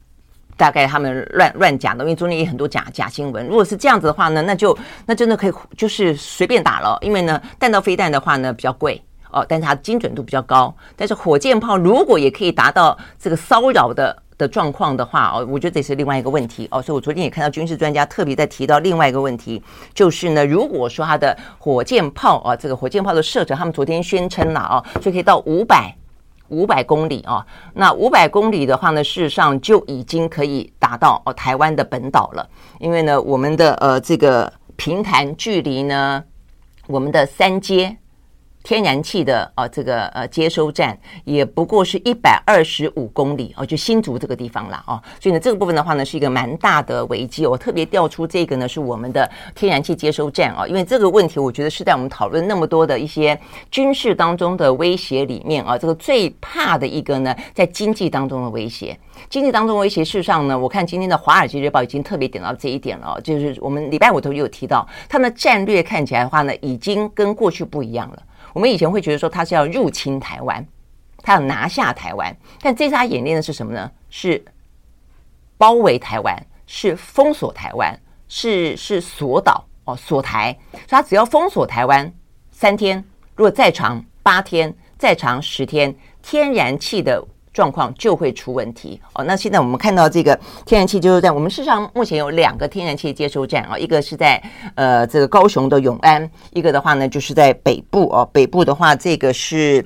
[0.58, 3.46] 大概他们乱乱讲的，因为中间也很多假假新闻。
[3.48, 6.98] 如果是这样子的话呢，那就那真的可以就是随便打了。
[7.02, 10.76] 因为呢，弹道飞弹的话呢比较贵哦，但是它精准度比较高。
[10.96, 16.82] 但是火箭炮如果也可以达到这个骚扰的的状况的话哦，我觉得这是另外一个问题哦。
[16.82, 19.62] 所以我昨天也看到军事专家特别在提到另外一个问题，
[19.94, 25.96] 就是呢，如果说它的火箭炮啊，这个火箭炮的射程，他们昨天宣称了啊，就可以到五百。
[26.50, 36.24] 五百公里啊，那五百公里的话呢，事实上就已经可以达到哦台湾的本岛了，因为呢，我们的呃这个平潭距离呢，
[36.88, 37.98] 我们的三阶。
[38.68, 47.48] 天然气的啊，这个呃接收站也不过是一百二十五公里哦，就新竹这个地方了哦，所以呢，这个部分的话呢，是一个蛮大的危机。
[47.48, 53.40] 我特别调出这个呢，是我们的天然气接收站啊，因为这个问题，我觉得是在我们讨论那么多的一些
[53.72, 59.00] 军事当中的威胁里面啊，这个最怕的一个呢，在经济当中的威胁。
[59.30, 68.22] 经济当中威胁，事实上呢，我看今天的《华尔街日报》已经特别点到这一点了，就是我们礼拜五头有提到，他们的战略看起来的话呢，已经跟过去不一样了。
[68.58, 70.68] 我们以前会觉得说他是要入侵台湾，
[71.22, 73.92] 他要拿下台湾，但这次他演练的是什么呢？
[74.10, 74.44] 是
[75.60, 77.96] 包围台湾，是封锁台湾，
[78.28, 80.58] 是是锁岛哦，锁台。
[80.72, 82.12] 所以他只要封锁台湾
[82.50, 82.98] 三天，
[83.36, 87.24] 如果再长八天，再长十天，天然气的。
[87.58, 89.24] 状况就会出问题哦。
[89.24, 94.40] 那现在我们看到这个天然气接收站，我们事实上目前有两个天然气接收站啊，一个是在
[94.76, 98.30] 呃这个高雄的永安，一个的话呢就是在北部哦。
[98.32, 99.84] 北部的话，这个是。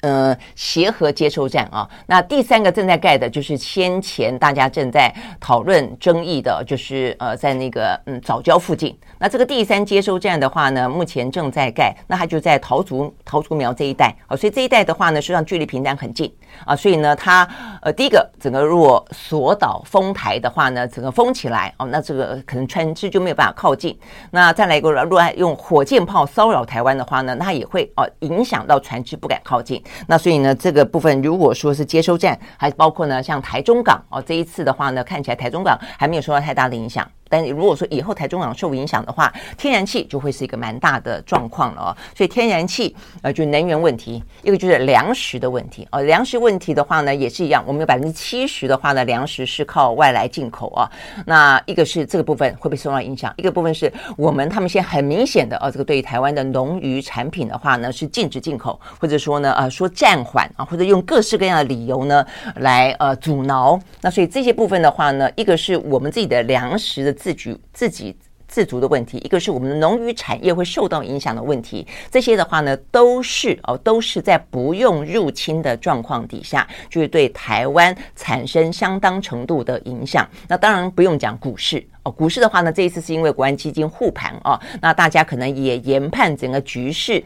[0.00, 8.96] 呃，协和接收站啊，那第三个正在盖的就是先前大家正在讨论争议的，就是呃，在那个嗯早礁附近。
[9.18, 16.32] 那这个第三接收站的话呢，目前正在盖，那它就在桃竹桃竹苗这一带啊，所以这一带的话呢，实际上距离平潭很近
[16.64, 17.48] 啊，所以呢，它
[17.82, 23.98] 呃第一个整个如果锁岛封台的话呢，整个封起来哦，那这个可能船只就没有办法靠近。
[24.30, 29.82] 那再来一个，如果用火箭炮骚扰台湾的话呢，那它也会哦影响到船只不敢靠近。
[30.06, 37.08] 那所以呢，这个部分如果说是接收站，还包括呢，像台中港哦，这一次的话呢，看起来台中港还没有受到太大的影响。
[37.28, 41.96] 但如果说以后台中港受影响的话，天然气就会是一个蛮大的状况了哦。
[42.16, 46.00] 所以天然气呃，就能源问题，一个就是粮食的问题哦。
[46.02, 50.90] 粮食问题的话呢，也是一样，我们有百分之七十的话呢，粮食是靠外来进口啊。
[51.26, 53.32] 那一个是这个部分会不会受到影响？
[53.36, 62.24] 一个部分是我们他们现在很明显的哦，这个对于台湾的农渔产品的话呢，是禁止进口，或者说呢呃说暂缓啊，或者用各式各样的理由呢
[62.56, 63.78] 来呃阻挠。
[64.00, 67.17] 那所以这些部分的话呢，一个是我们自己的粮食的。
[67.18, 80.26] 自给自给自足的问题，一个是我们的农渔产业会受到影响的问题，这些的话呢，都是哦，都是在不用入侵的状况底下，就是对台湾产生相当程度的影响。
[80.48, 87.22] 那当然不用讲股市哦，股市的话呢，这一次是因为国安基金护盘哦，那大家可能也研判整个局势。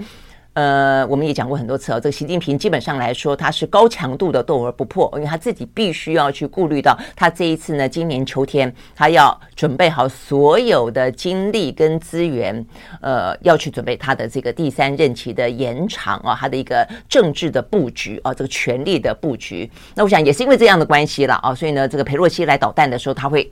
[0.54, 12.64] 呃，我们也讲过很多次哦，这个习近平基本上来说，他是高强度的斗而不破，因为他自己必须要去顾虑到，他这一次呢，今年秋天他要准备好所有的精力跟资源，
[13.00, 19.70] 呃，要去准备他的这个第三任期的延长啊，他的一个政治的布局啊，这个权力的布局。
[19.94, 23.50] 那我想也是因为这样的关系了啊，所以呢，这个裴洛西来捣蛋的时候，他会。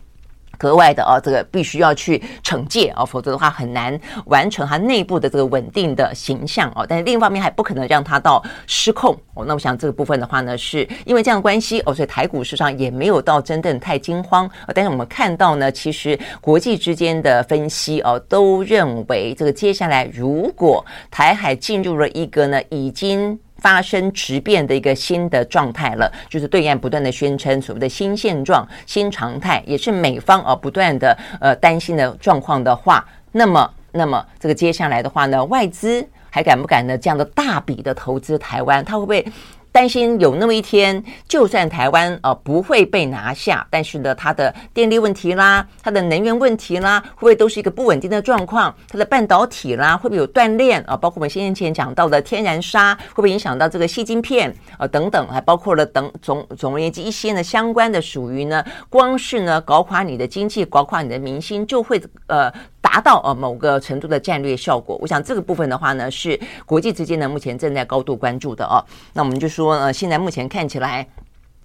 [0.60, 6.84] 格外的啊，这个必须要去惩戒啊，否则的话很难完成它内部的这个稳定的形象哦。
[6.86, 9.42] 但是另一方面还不可能让它到失控哦。
[9.46, 14.50] 那我想这个部分的话呢，是因为这样关系哦，所以台股市场也没有到真正太惊慌。
[14.74, 23.40] 但是我们看到呢，其实国际之间的分析哦，都认为这个接下来如果台海进入了一个呢已经。
[23.60, 36.96] 发生质变的一个新的状态了，就是对岸不断的宣称所谓的新现状、新常态，也是美方而不断的呃担心的状况的话，那么，那么这个接下来的话呢，外资还敢不敢呢？
[36.96, 39.24] 这样的大笔的投资台湾，它会不会？
[39.72, 48.74] 担心有那么一天，就算台湾呃不会被拿下，但是呢，它的电力问题啦，它的能源问题啦，会不会都是一个不稳定的状况？
[48.88, 50.96] 它的半导体啦，会不会有断裂啊？
[50.96, 54.86] 包括我们先前讲到的天然砂，会不会影响到这个细晶片啊？
[54.88, 62.52] 等等，还包括了等总总而言之一些呢相关的属于呢，光是呢搞垮你的经济，搞垮你的民心，就会呃。
[62.80, 68.84] 达到呃某个程度的战略效果，我想这个部分的话呢，是国际之间呢目前正在高度关注的哦。
[69.12, 71.06] 那我们就说呃，现在目前看起来。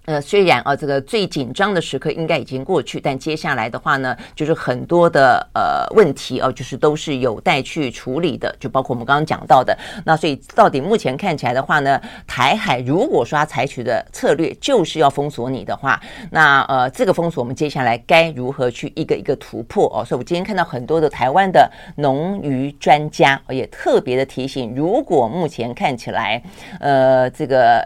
[0.06, 9.76] 呃，虽然啊，这个最紧张的时刻应该已经过去，但接下来的话呢，就是很多的呃问题哦，就是都是有待去处理的，就包括我们刚刚讲到的。
[10.04, 20.04] 那所以到底目前看起来的话呢，台海如果说他采取的策略就是要封锁你的话，那呃，这个封锁我们接下来该如何去一个一个突破哦？
[20.04, 26.40] 所以我今天看到很多的台湾的农渔专家也特别的提醒，如果目前看起来
[26.78, 27.84] 呃这个。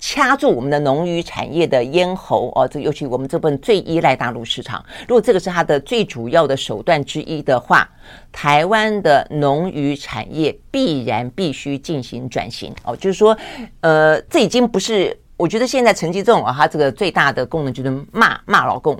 [0.00, 4.82] 掐住我们的农渔产业的咽喉哦，这尤其我们这部分最依赖大陆市场。
[5.06, 7.86] 如果这个是它的最主要的手段之一的话，
[8.32, 12.96] 台湾的农渔产业必然必须进行转型哦。
[12.96, 13.36] 就是说，
[13.80, 18.98] 呃，这已经不是我觉得现在陈吉仲啊，他这个最大的功能就是骂骂老公，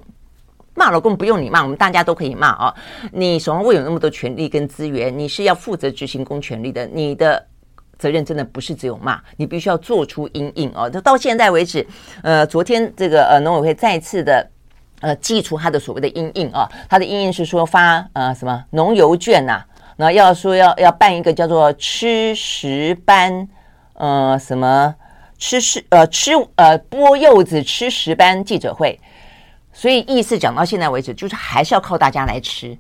[0.74, 2.74] 骂老公不用你骂，我们大家都可以骂啊。
[3.10, 7.46] 你手上握有那么多权力跟资源，你是要负责执行公权力的，你的。
[8.00, 10.88] 责任真的不是只有骂，你必须要做出阴影哦。
[10.88, 11.86] 就到现在为止，
[12.22, 14.50] 呃，昨天这个呃农委会再次的
[15.00, 19.62] 呃祭出他的所谓的阴影啊，他的阴影是说发呃什么农游券呐、
[19.96, 23.46] 那要说要要办一个叫做吃食班
[23.92, 24.94] 呃什么
[25.36, 28.98] 吃食呃吃呃剥柚子吃食班记者会，
[29.74, 32.74] 所以意思讲到现在为止，就是还是要靠大家来吃。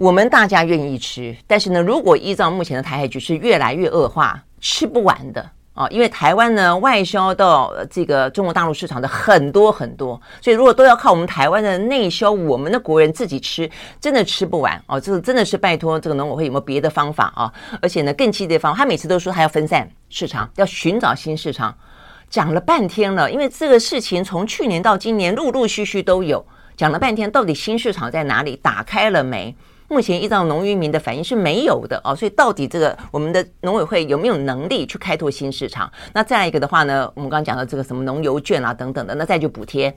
[0.00, 5.86] 我们大家愿意吃，但是呢，如果依照目前的台海局势越来越恶化，吃不完的啊！
[5.90, 14.98] 因为台湾呢外销到这个中国大陆市场的很多很多，所以如果都要靠我们台湾的内销，我们的国人自己吃，真的吃不完哦。
[14.98, 17.52] 这真的是拜托这个农委会有没有别的方法啊？
[17.82, 21.76] 而且呢，更激烈的方法，他每次都说他要分散市场，要寻找新市场，
[22.30, 23.30] 讲了半天了。
[23.30, 26.42] 因为这个事情从去年到今年陆陆续续都有
[26.74, 28.56] 讲了半天，到底新市场在哪里？
[28.62, 29.54] 打开了没？
[29.90, 35.90] 目前依照农渔民的反应是没有的哦，所以到底这个我们的农委会有没有能力去开拓新市场？
[36.14, 39.92] 那再来一个的话呢，我们刚刚讲到这个什么农油券啊等等的，那再就补贴，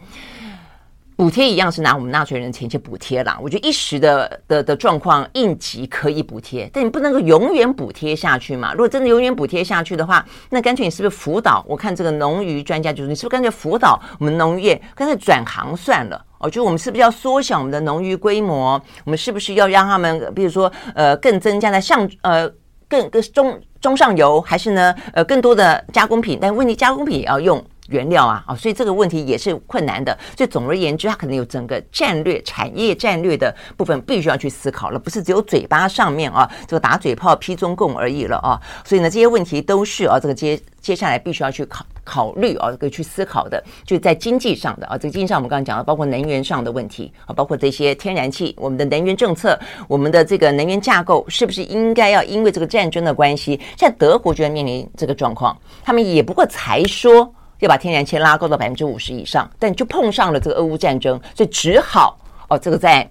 [1.16, 3.38] 补贴一样是拿我们纳税人的钱去补贴啦。
[3.40, 8.72] 我觉得一时的的的状况应急可以补贴，但你不能够永远补贴下去嘛。
[8.74, 11.64] 如果真的永远补贴下去的话，那干脆你是不是辅导？
[11.68, 16.26] 我看这个农渔专家就是你是不是干脆辅导我们农业，干脆转行算了。
[16.44, 18.80] 哦，就我们是不是要缩小我们的农渔规模？
[19.06, 22.48] 我们是不是要让他们，比如说，呃，更增加在上，呃，
[22.90, 26.38] 更更中中上游，还是呢，呃，更多的加工品？
[26.42, 27.64] 但问题加工品也要用。
[27.90, 30.18] 原料啊，啊，所以这个问题也是困难的。
[30.38, 38.58] 所以总而言之，它可能有整个战略、产业战略的部分必须要去思考了，不是只有嘴巴上面啊，这个打嘴炮、批中共而已了啊。
[38.86, 57.34] 所以呢，这些问题都是啊，这个接接下来必须要去考考虑啊，这个去思考的，就在经济上的啊，这个经济上我们刚刚讲了，包括能源上的问题啊，包括这些天然气，我们的能源政策，我们的这个能源架构是不是应该要因为这个战争的关系，现在德国居然面临这个状况，他们也不过才说。
[57.60, 63.10] 要把天然气拉高到百分之五十以上，但就碰上了这个俄乌战争，所以只好哦，这个在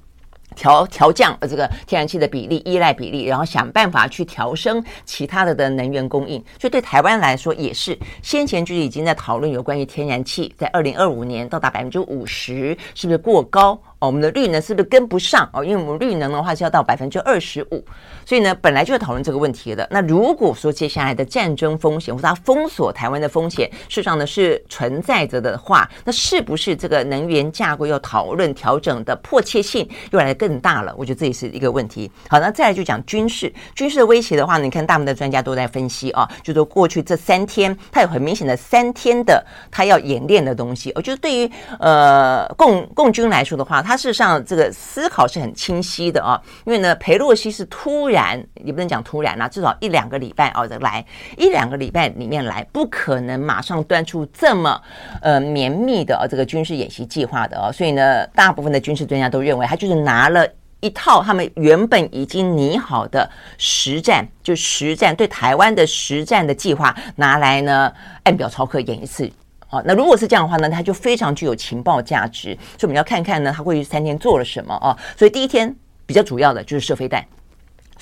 [0.55, 6.43] 调调降呃这个天然气的比例依赖比例，然后想办法去调升其他的的能源供应。
[6.61, 13.79] 所以对台湾来说也是，先前就已经在讨论有关于天然气在二零二五年到达百分之五十是不是过高。
[14.07, 15.65] 我们的绿能是不是跟不上哦？
[15.65, 17.85] 因为我们绿能的话是要到百分之二十五，
[18.27, 19.87] 所以呢，本来就要讨论这个问题的。
[19.91, 30.95] 那如果说接下来的战争风险或者它封锁台湾的风险，事实上呢是存在着的话，那是不是这个能源架构要讨论调整的迫切性又来得更大了？
[30.97, 32.11] 我觉得这也是一个问题。
[32.29, 40.93] 好，那再来就讲军事，军事的威胁的话呢，你看大部分的专家都在分析啊，就说过去这三天，它有很明显的三天的它要演练的东西。
[40.95, 51.05] 我觉得对于呃共共军来说的话，它他事实上这个思考是很清晰的啊，因为呢，裴洛西是突然，也不能讲突然啦，至少一两个礼拜哦，来
[51.37, 54.81] 一两个礼拜里面来，不可能马上端出这么
[55.21, 60.49] 呃绵密的这个军事演习计划的哦，所以呢，大部分的军事专家都认为他就是拿了
[60.81, 67.93] 一套他们原本已经拟好的实战，就实战对台湾的实战的计划拿来呢
[68.23, 69.31] 按表操课演一次。
[69.73, 74.95] 哦，那如果是这样的话呢，它就非常具有情报价值，所以我们要看看呢，他过去三天做了什么啊？
[75.17, 77.25] 所以第一天比较主要的就是射飞弹。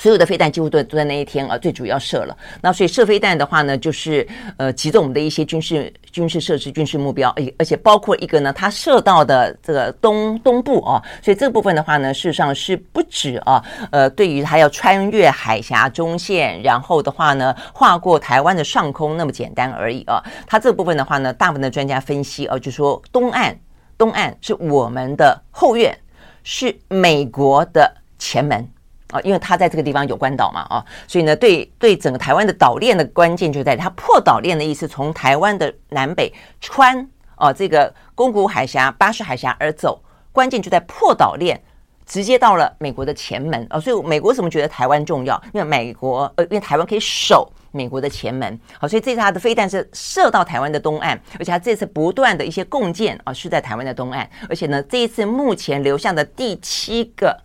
[0.01, 2.35] 所有的飞弹几乎都都在那一天啊，最主要射了。
[2.63, 4.27] 那所以射飞弹的话呢，就是
[4.57, 11.03] 呃击中我们的一些军事军事设施、军事目标，而而且包括一个呢，它射到的这个东东部啊。
[11.23, 20.25] 所以这部分的话呢，事实上是不止啊，呃，对于它要穿越海峡中线，然后的话呢，划过台湾的上空那么简单而已啊。
[20.47, 23.55] 它这部分的话呢，大部分的专家分析啊，就说东岸
[23.99, 25.95] 东岸是我们的后院，
[26.43, 28.67] 是美国的前门。
[29.11, 40.01] 啊，因为它在这个地方有关岛嘛，啊，所以呢，对对整个台湾的岛链的关键就在它破岛链的意思，从台湾的南北穿啊这个宫古海峡、巴士海峡而走，
[40.33, 41.61] 关键就在破岛链，
[42.07, 43.81] 直接到了美国的前门啊。
[43.81, 45.41] 所以美国怎么觉得台湾重要？
[45.53, 57.37] 因为美国呃，因为台湾可以守美国的前门，好，所以这次它的飞弹是射到台湾的东岸，而且它这次不断的一些共舰啊是在台湾的东岸，而且呢，这一次目前留下的第七个。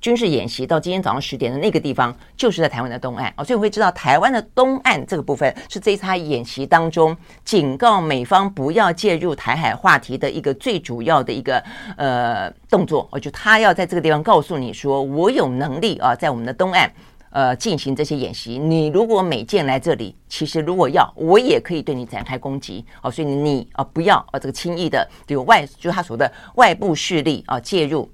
[0.00, 11.62] 军事演习到今天早上十点的那个地方，就是在台湾的东岸哦，所以我会知道台湾的东岸这个部分是这一次演习当中警告美方不要介入台海话题的一个最主要的一个
[11.96, 13.08] 呃动作。
[13.10, 16.90] 我就他要在这个地方告诉你说，我有能力啊，在我们的东岸
[17.30, 18.58] 呃进行这些演习。
[18.58, 23.10] 你如果美舰来这里，其实如果要，我也可以对你展开攻击哦。
[23.10, 28.08] 所以你啊不要啊这个轻易的有外，就是他说的外部势力啊介入。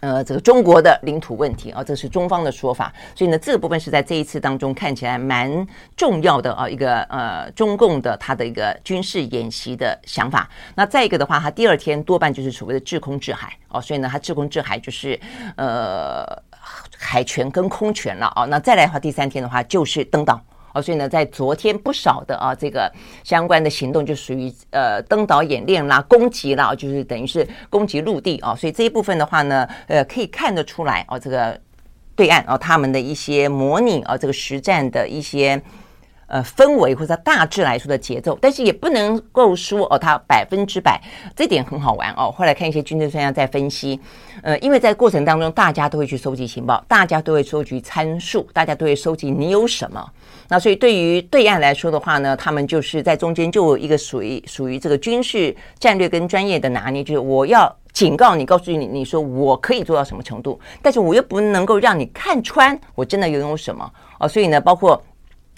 [0.00, 10.48] 呃，这个中国的领土问题啊，这是中方的说法，所以呢，这个部分是在这一次当中看起来蛮重要的啊，一个呃，中共的他的一个军事演习的想法。
[10.76, 15.18] 那再一个的话，他第二天多半就是所谓的制空制海哦，所以呢，他制空制海就是
[15.56, 16.24] 呃
[16.96, 18.44] 海权跟空权了啊。
[18.44, 20.40] 那再来的话，第三天的话就是登岛。
[20.80, 22.90] 所以呢，在昨天不少的啊，这个
[23.24, 28.54] 相关的行动就属于呃登岛演练啦、攻击啦，就是等于是攻击陆地啊。
[28.54, 31.60] 所以这一部分的话呢，呃，可以看得出来哦，这个
[32.14, 35.60] 对岸啊，他们的一些模拟啊，这个实战的一些。
[36.28, 41.00] 呃，氛围或者大致来说的节奏，但是也不能够说哦，它百分之百，
[41.34, 42.30] 这点很好玩哦。
[42.30, 43.98] 后来看一些军事专家在分析，
[44.42, 50.06] 呃，因为在过程当中，大家都会去收集情报，大家都会收集参数，大家都会收集你有什么。
[50.48, 64.28] 那所以对于对岸来说的话呢，他们就是在中间就有一个属于属于这个军事战略跟专业的拿捏，就是我要警告你，告诉你，你说我可以做到什么程度，但是我又不能够让你看穿我真的拥有什么哦。
[64.28, 65.02] 所以呢，包括。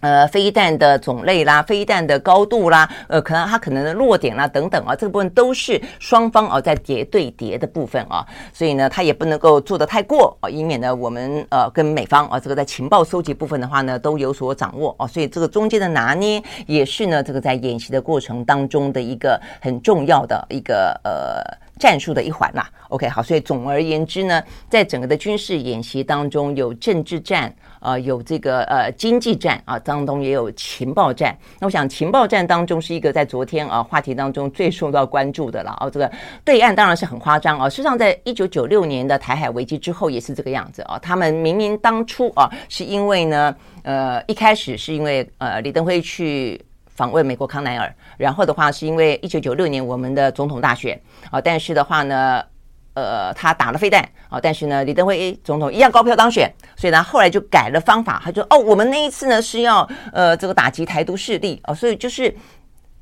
[0.01, 21.70] 呃，飞弹的种类啦，飞弹的高度啦，呃，可能它可能的落点啦等等啊，这个部分都是双方啊在叠对叠的部分啊，所以呢，它也不能够做得太过啊，以免呢我们呃跟美方啊这个在情报收集部分的话呢都有所掌握啊，所以这个中间的拿捏也是呢这个在演习的过程当中的一个很重要的一个呃。
[21.81, 31.35] 战术的一环啦，OK，好，所以总而言之呢，在整个的军事演习当中，有政治战，呃，有这个呃经济战啊，当中也有情报战。
[31.59, 35.89] 那我想情报战当中是一个在昨天啊话题当中最受到关注的了啊。
[35.89, 36.12] 这个
[36.45, 40.99] 对岸当然是很夸张啊，事实上在一九九六年的台海危机之后也是这个样子啊。
[40.99, 46.62] 他们明明当初啊是因为呢，呃，一开始是因为呃李登辉去。
[47.01, 51.01] 访问美国康奈尔，然后的话是因为一九九六年我们的总统大选。
[51.30, 52.44] 啊，但是的话呢，
[52.92, 54.07] 呃，他打了飞弹。
[54.28, 61.59] 啊，但是呢，李登辉总统一样高票当选，所以呢，后来就改了方法，他就哦，我们那一次呢是要呃这个打击台独势力。
[61.64, 62.36] 啊，所以就是。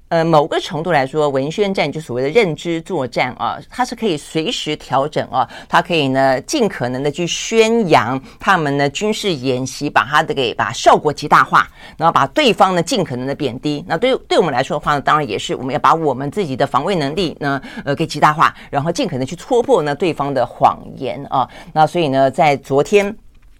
[0.08, 13.84] 呃，某个程度来说，文宣战就所谓的认知作战啊，它是可以随时调整啊，它可以呢尽可能的去宣扬他们的军事演习，把它的给把效果极大化，然后把对方呢尽可能的贬低。
[13.86, 21.46] 那对对我们来说的话呢，当然也是我们要把我们自己的防卫能力呢呃给极大化，然后尽可能去戳破呢对方的谎言啊。
[21.72, 23.14] 那所以呢，在昨天。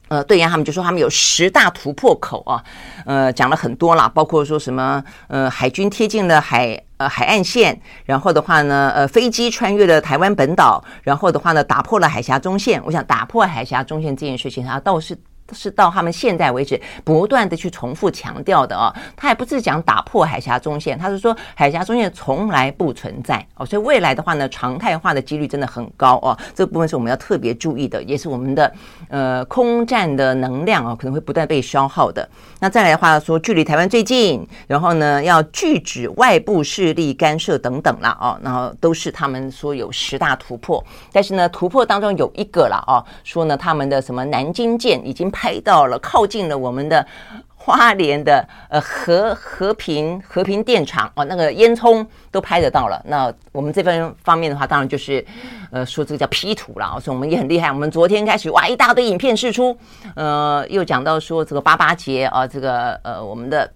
[0.09, 2.63] 呃，对呀，他们就说他们有十大突破口啊，
[3.05, 12.83] 呃，讲了很多啦，包括说什么呃，海军贴近了海呃海岸线，然后的话呢，呃，飞机穿越了台湾本岛，然后的话呢，打破了海峡中线。
[12.85, 15.17] 我想打破海峡中线这件事情，它倒是
[15.53, 23.45] 是到他们现在为止不断的去重复强调的啊，他也不是讲打破海峡中线，他是说海峡中线从来不存在。
[23.57, 28.73] 哦，所以未来的话呢，常态化的几率真的很高哦，这部分是我们要特别注意的，也是我们的
[29.09, 32.29] 呃空战的能量啊可能会不断被消耗的。
[32.61, 47.07] 那再来的话说，距离台湾最近，然后呢要拒止外部势力干涉等等啦哦，然后都是他们说有十大突破，但是呢突破当中有一个了哦，说呢他们的什么南京舰已经拍到了，靠近了我们的
[47.55, 53.01] 花莲的呃和和平和平电厂哦，那个烟囱都拍得到了。
[53.07, 55.25] 那我们这边方面的话，当然就是
[55.71, 57.71] 呃说这个叫 P 图了，所以我们也很厉害。
[57.71, 59.79] 我们昨天开始哇，一大堆影片释出，
[60.17, 63.71] 呃，又讲到说这个八八节啊，这个呃我们的。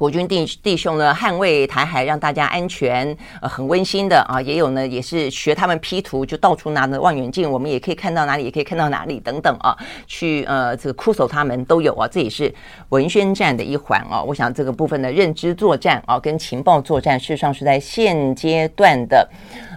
[0.00, 4.40] 国军弟弟兄呢，捍卫台海，让大家安全，呃，很温馨的啊。
[4.40, 9.76] 也有呢，也是学他们 P 图，就到处拿着望远镜，我们也可以看到哪里，也可以看到哪里等等啊。
[10.06, 12.08] 去呃，这个哭手他们都有啊。
[12.10, 12.50] 这也是
[12.88, 14.22] 文宣战的一环啊。
[14.22, 19.28] 我想这个部分的认知作战啊，跟情报作战，事实上是在现阶段的。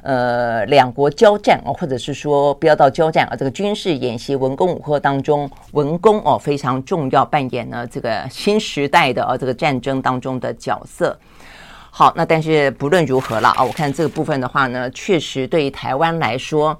[0.03, 11.17] 呃，两国交战哦，或者是说不要到交战啊，这个军事演习文攻武吓当中，文攻哦非常重要，扮演呢这个新时代的啊这个战争当当中的角色。
[11.89, 16.79] 好，那但是不论如何了啊，我看这个部分的话呢，确实对于台湾来说。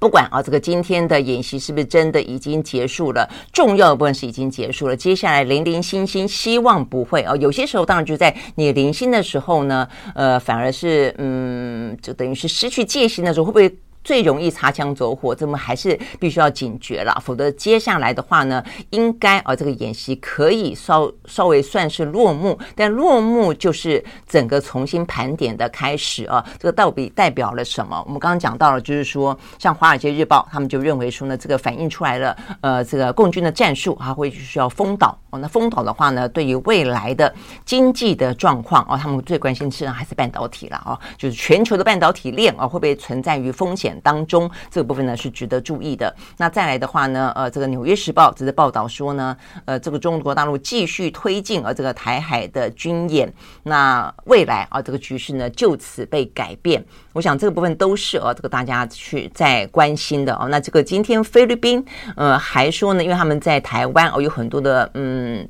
[0.00, 3.28] 不管啊，这个今天的演习是不是真的已经结束了？
[3.52, 4.96] 重要的部分是已经结束了。
[4.96, 7.34] 接下来零零星星，希望不会啊。
[7.34, 13.76] 有些时候当然就在你零星的时候呢，呃，反而是嗯，就等于是失去戒心的时候，会不会？
[14.08, 26.42] 最容易擦枪走火，这么还是必须要警觉了，否则接下来的话呢，应该啊，这个演习可以稍稍微算是落幕，但落幕就是整个重新盘点的开始啊。
[26.58, 28.02] 这个到底代表了什么？
[28.06, 35.38] 我们刚刚讲到了，就是说，像《华尔街日报》他们就认为说呢，这个反映出来了，呃，这个共军的战术还会需要封岛哦。
[35.38, 37.30] 那封岛的话呢，对于未来的
[37.66, 43.97] 经济的状况哦，他们最关心的还是半导体了啊，就是全球的半导体链啊，会不会存在于风险？
[44.00, 46.14] 当中这个部分呢是值得注意的。
[46.36, 53.32] 那再来的话呢，呃，这个《纽约时报》只是报道说呢，呃，这个中国大陆继续推进呃这个台海的军演，
[53.62, 56.84] 那未来啊这个局势呢就此被改变。
[57.12, 60.48] 我想这个部分都是呃这个大家去在关心的哦。
[60.48, 61.84] 那这个今天菲律宾
[62.16, 65.48] 呃还说呢，因为他们在台湾哦有很多的嗯。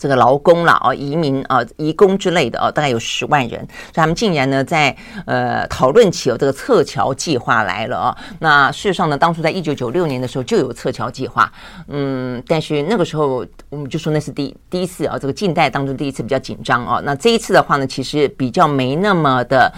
[0.00, 4.96] 这个劳工了啊，移民啊，移工之类的啊，大概有十万人，所以他们竟然呢在
[5.26, 8.16] 呃讨论起有这个撤侨计划来了啊。
[8.38, 11.52] 那事实上呢，当初在一九九六年的时候就有撤侨计划，
[11.88, 17.02] 嗯，但是那个时候我们就说那是第第一次啊，这个近代当中第一次比较紧张啊。
[17.04, 19.70] 那这一次的话呢，其实比较没那么的。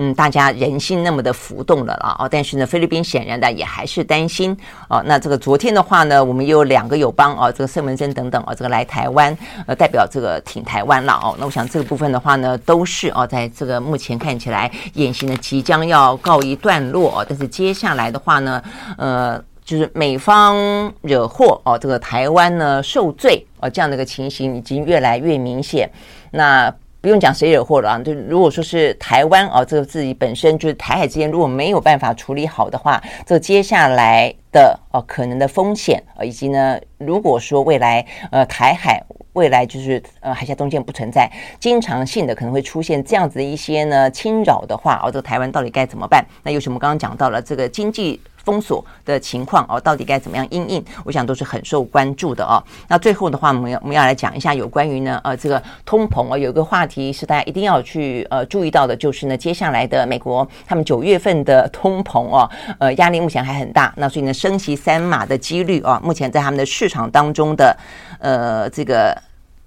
[0.00, 2.14] 嗯，大家人心那么的浮动了啊！
[2.20, 4.56] 哦，但是呢，菲律宾显然的也还是担心
[4.88, 5.02] 哦。
[5.06, 9.36] 那这个昨天的话呢，我们也有两个友邦啊，这个圣文森等等啊，这个来台湾
[9.66, 11.34] 呃，代表这个挺台湾了哦。
[11.40, 18.62] 那我想这个部分的话呢，都是哦，在这个目前看起来演习呢即将要告一段落，哦但是接下来的话呢，
[18.98, 20.56] 呃，就是美方
[21.00, 25.90] 惹祸哦，这个台湾呢受罪哦，这样的一个情形已经越来越明显。
[26.30, 26.72] 那。
[27.00, 27.98] 不用讲谁惹祸了啊！
[28.00, 39.00] 就如果说是台湾啊，这个自己本身就是台海之间如果没有办法处理好的话，这接下来的呃可能的风险啊，以及呢，如果说未来呃台海
[39.34, 41.30] 未来就是呃海峡中线不存在，
[41.60, 46.24] 经常性的可能会出现这样子的一些呢侵扰的话，哦，这个台湾到底该怎么办？
[46.42, 48.20] 那又是我们刚刚讲到了这个经济。
[48.48, 50.82] 封锁的情况哦，到底该怎么样应应？
[51.04, 52.56] 我想都是很受关注的哦。
[52.88, 63.92] 那最后的话，我们要我们要来讲一下有关于呢呃这个通膨啊，有一个话题是大家一定要去呃注意到的，就是呢接下来的美国他们九月份的通膨哦，呃压力目前还很大。
[63.98, 67.76] 那所以呢升息三码的几率啊，目前在他们的市场当中的
[68.18, 69.14] 呃这个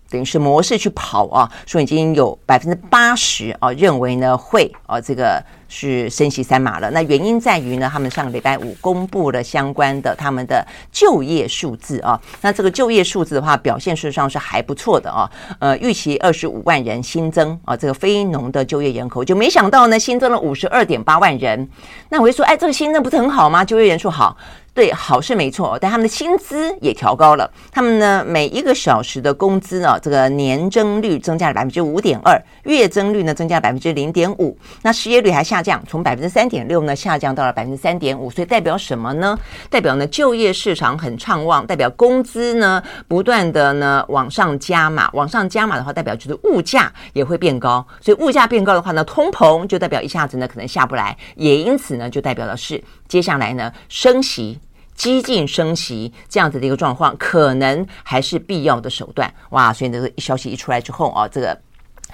[0.09, 5.39] 等于是模式去跑啊，说已经有百分之八十啊认为呢会啊这个。
[5.73, 21.69] 是升息三码了，那原因在于呢，他们上个礼拜五公布了相关的他们的就业数字啊，那这个就业数字的话，表现事实上是还不错的啊，呃，预期二十五万人新增啊，这个非农的就业人口，就没想到呢，新增了五十二点八万人，
[22.09, 23.63] 那我会说，哎，这个新增不是很好吗？
[23.63, 24.35] 就业人数好。
[24.73, 27.51] 对，好是没错，但他们的薪资也调高了。
[27.73, 34.57] 他们呢，每一个小时的工资呢，这个年增率增加了百分之五点二，月增率呢增加了百分之零点五。
[34.83, 38.29] 那失业率还下降，从百分之三点六呢下降到了百分之三点五。
[38.29, 39.37] 所以代表什么呢？
[39.69, 47.85] 代表呢就业市场很畅旺，代表工资呢不断的呢往上加码，往上加码的话，代表就是物价也会变高。
[47.99, 54.59] 所以物价变高的话呢，通膨就代表一下子呢可能下不来，也因此呢就代表的是接下来呢升息。
[54.93, 59.33] 激进升息这样子的一个状况，可能还是必要的手段。
[59.49, 61.57] 哇，所以这个消息一出来之后啊，这个。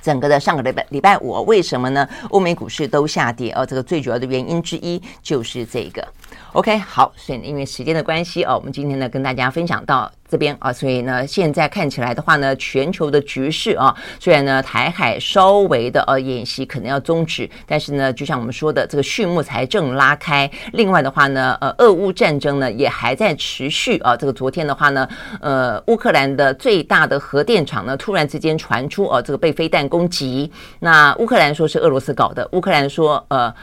[0.08, 2.08] 整个的上个礼拜礼拜五，为什么呢？
[2.30, 6.08] 欧美股市都下跌，哦这个最主要的原因之一就是这个。
[6.54, 20.50] OK，好，所以因为时间的关系哦，我们今天呢跟大家分享到这边啊，所以呢现在看起来的话呢，全球的局势啊，虽然呢台海稍微的呃演习可能要终止，但是呢就像我们说的，这个序幕才正拉开。
[20.74, 24.18] 另外的话呢，呃，俄乌战争呢也还在持续啊。
[24.18, 25.08] 这个昨天的话呢，
[25.40, 33.54] 呃，乌克兰的最大的核电厂呢突然之间传出呃这个被飞弹攻击，那乌克兰说是俄罗斯搞的，乌克兰说呃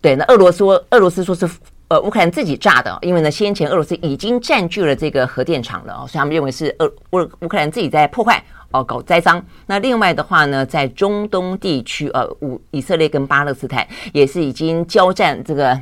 [0.00, 1.48] 对，那俄罗斯俄罗斯说是。
[1.90, 9.44] 呃，乌克兰自己炸的，因为呢，先前俄罗斯已经占据了这个核电厂了，所以他们认为是俄乌乌克兰自己在破坏哦，搞栽赃。
[9.66, 15.76] 那另外的话呢，在中东地区，呃，乌以色列跟巴勒斯坦也是已经交战这个。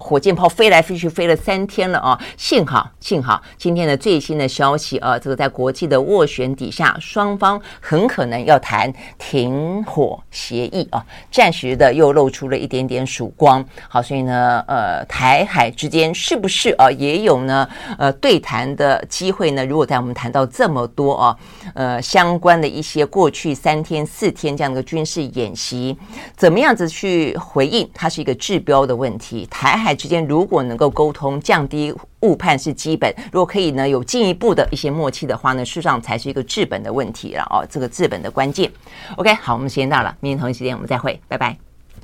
[0.00, 2.18] 火箭炮飞来飞去，飞了三天了啊！
[2.38, 13.62] 幸好，幸好，今天的最新的消息啊，这个在国际的斡旋底下，双方很可能要谈停火协议啊，暂时的又露出了一点点曙光。
[13.90, 17.68] 好，所以呢，呃，台海之间是不是啊也有呢？
[17.98, 19.64] 呃，对谈的机会呢？
[19.66, 21.36] 如果在我们谈到这么多啊，
[21.74, 25.94] 呃，相关的一些过去三天、四天这样的军事演习，
[26.34, 27.88] 怎么样子去回应？
[27.92, 29.46] 它是一个治标的问题。
[29.50, 33.14] 台海之间如果能够沟通，降低误判是基本。
[33.32, 38.70] 如果可以呢，有进一步的一些默契的话呢，事实上才是一个治本的问题了哦，这个治本的关键。
[39.16, 41.69] OK，好，我们时间到了，明天同一时间我们再会，拜拜。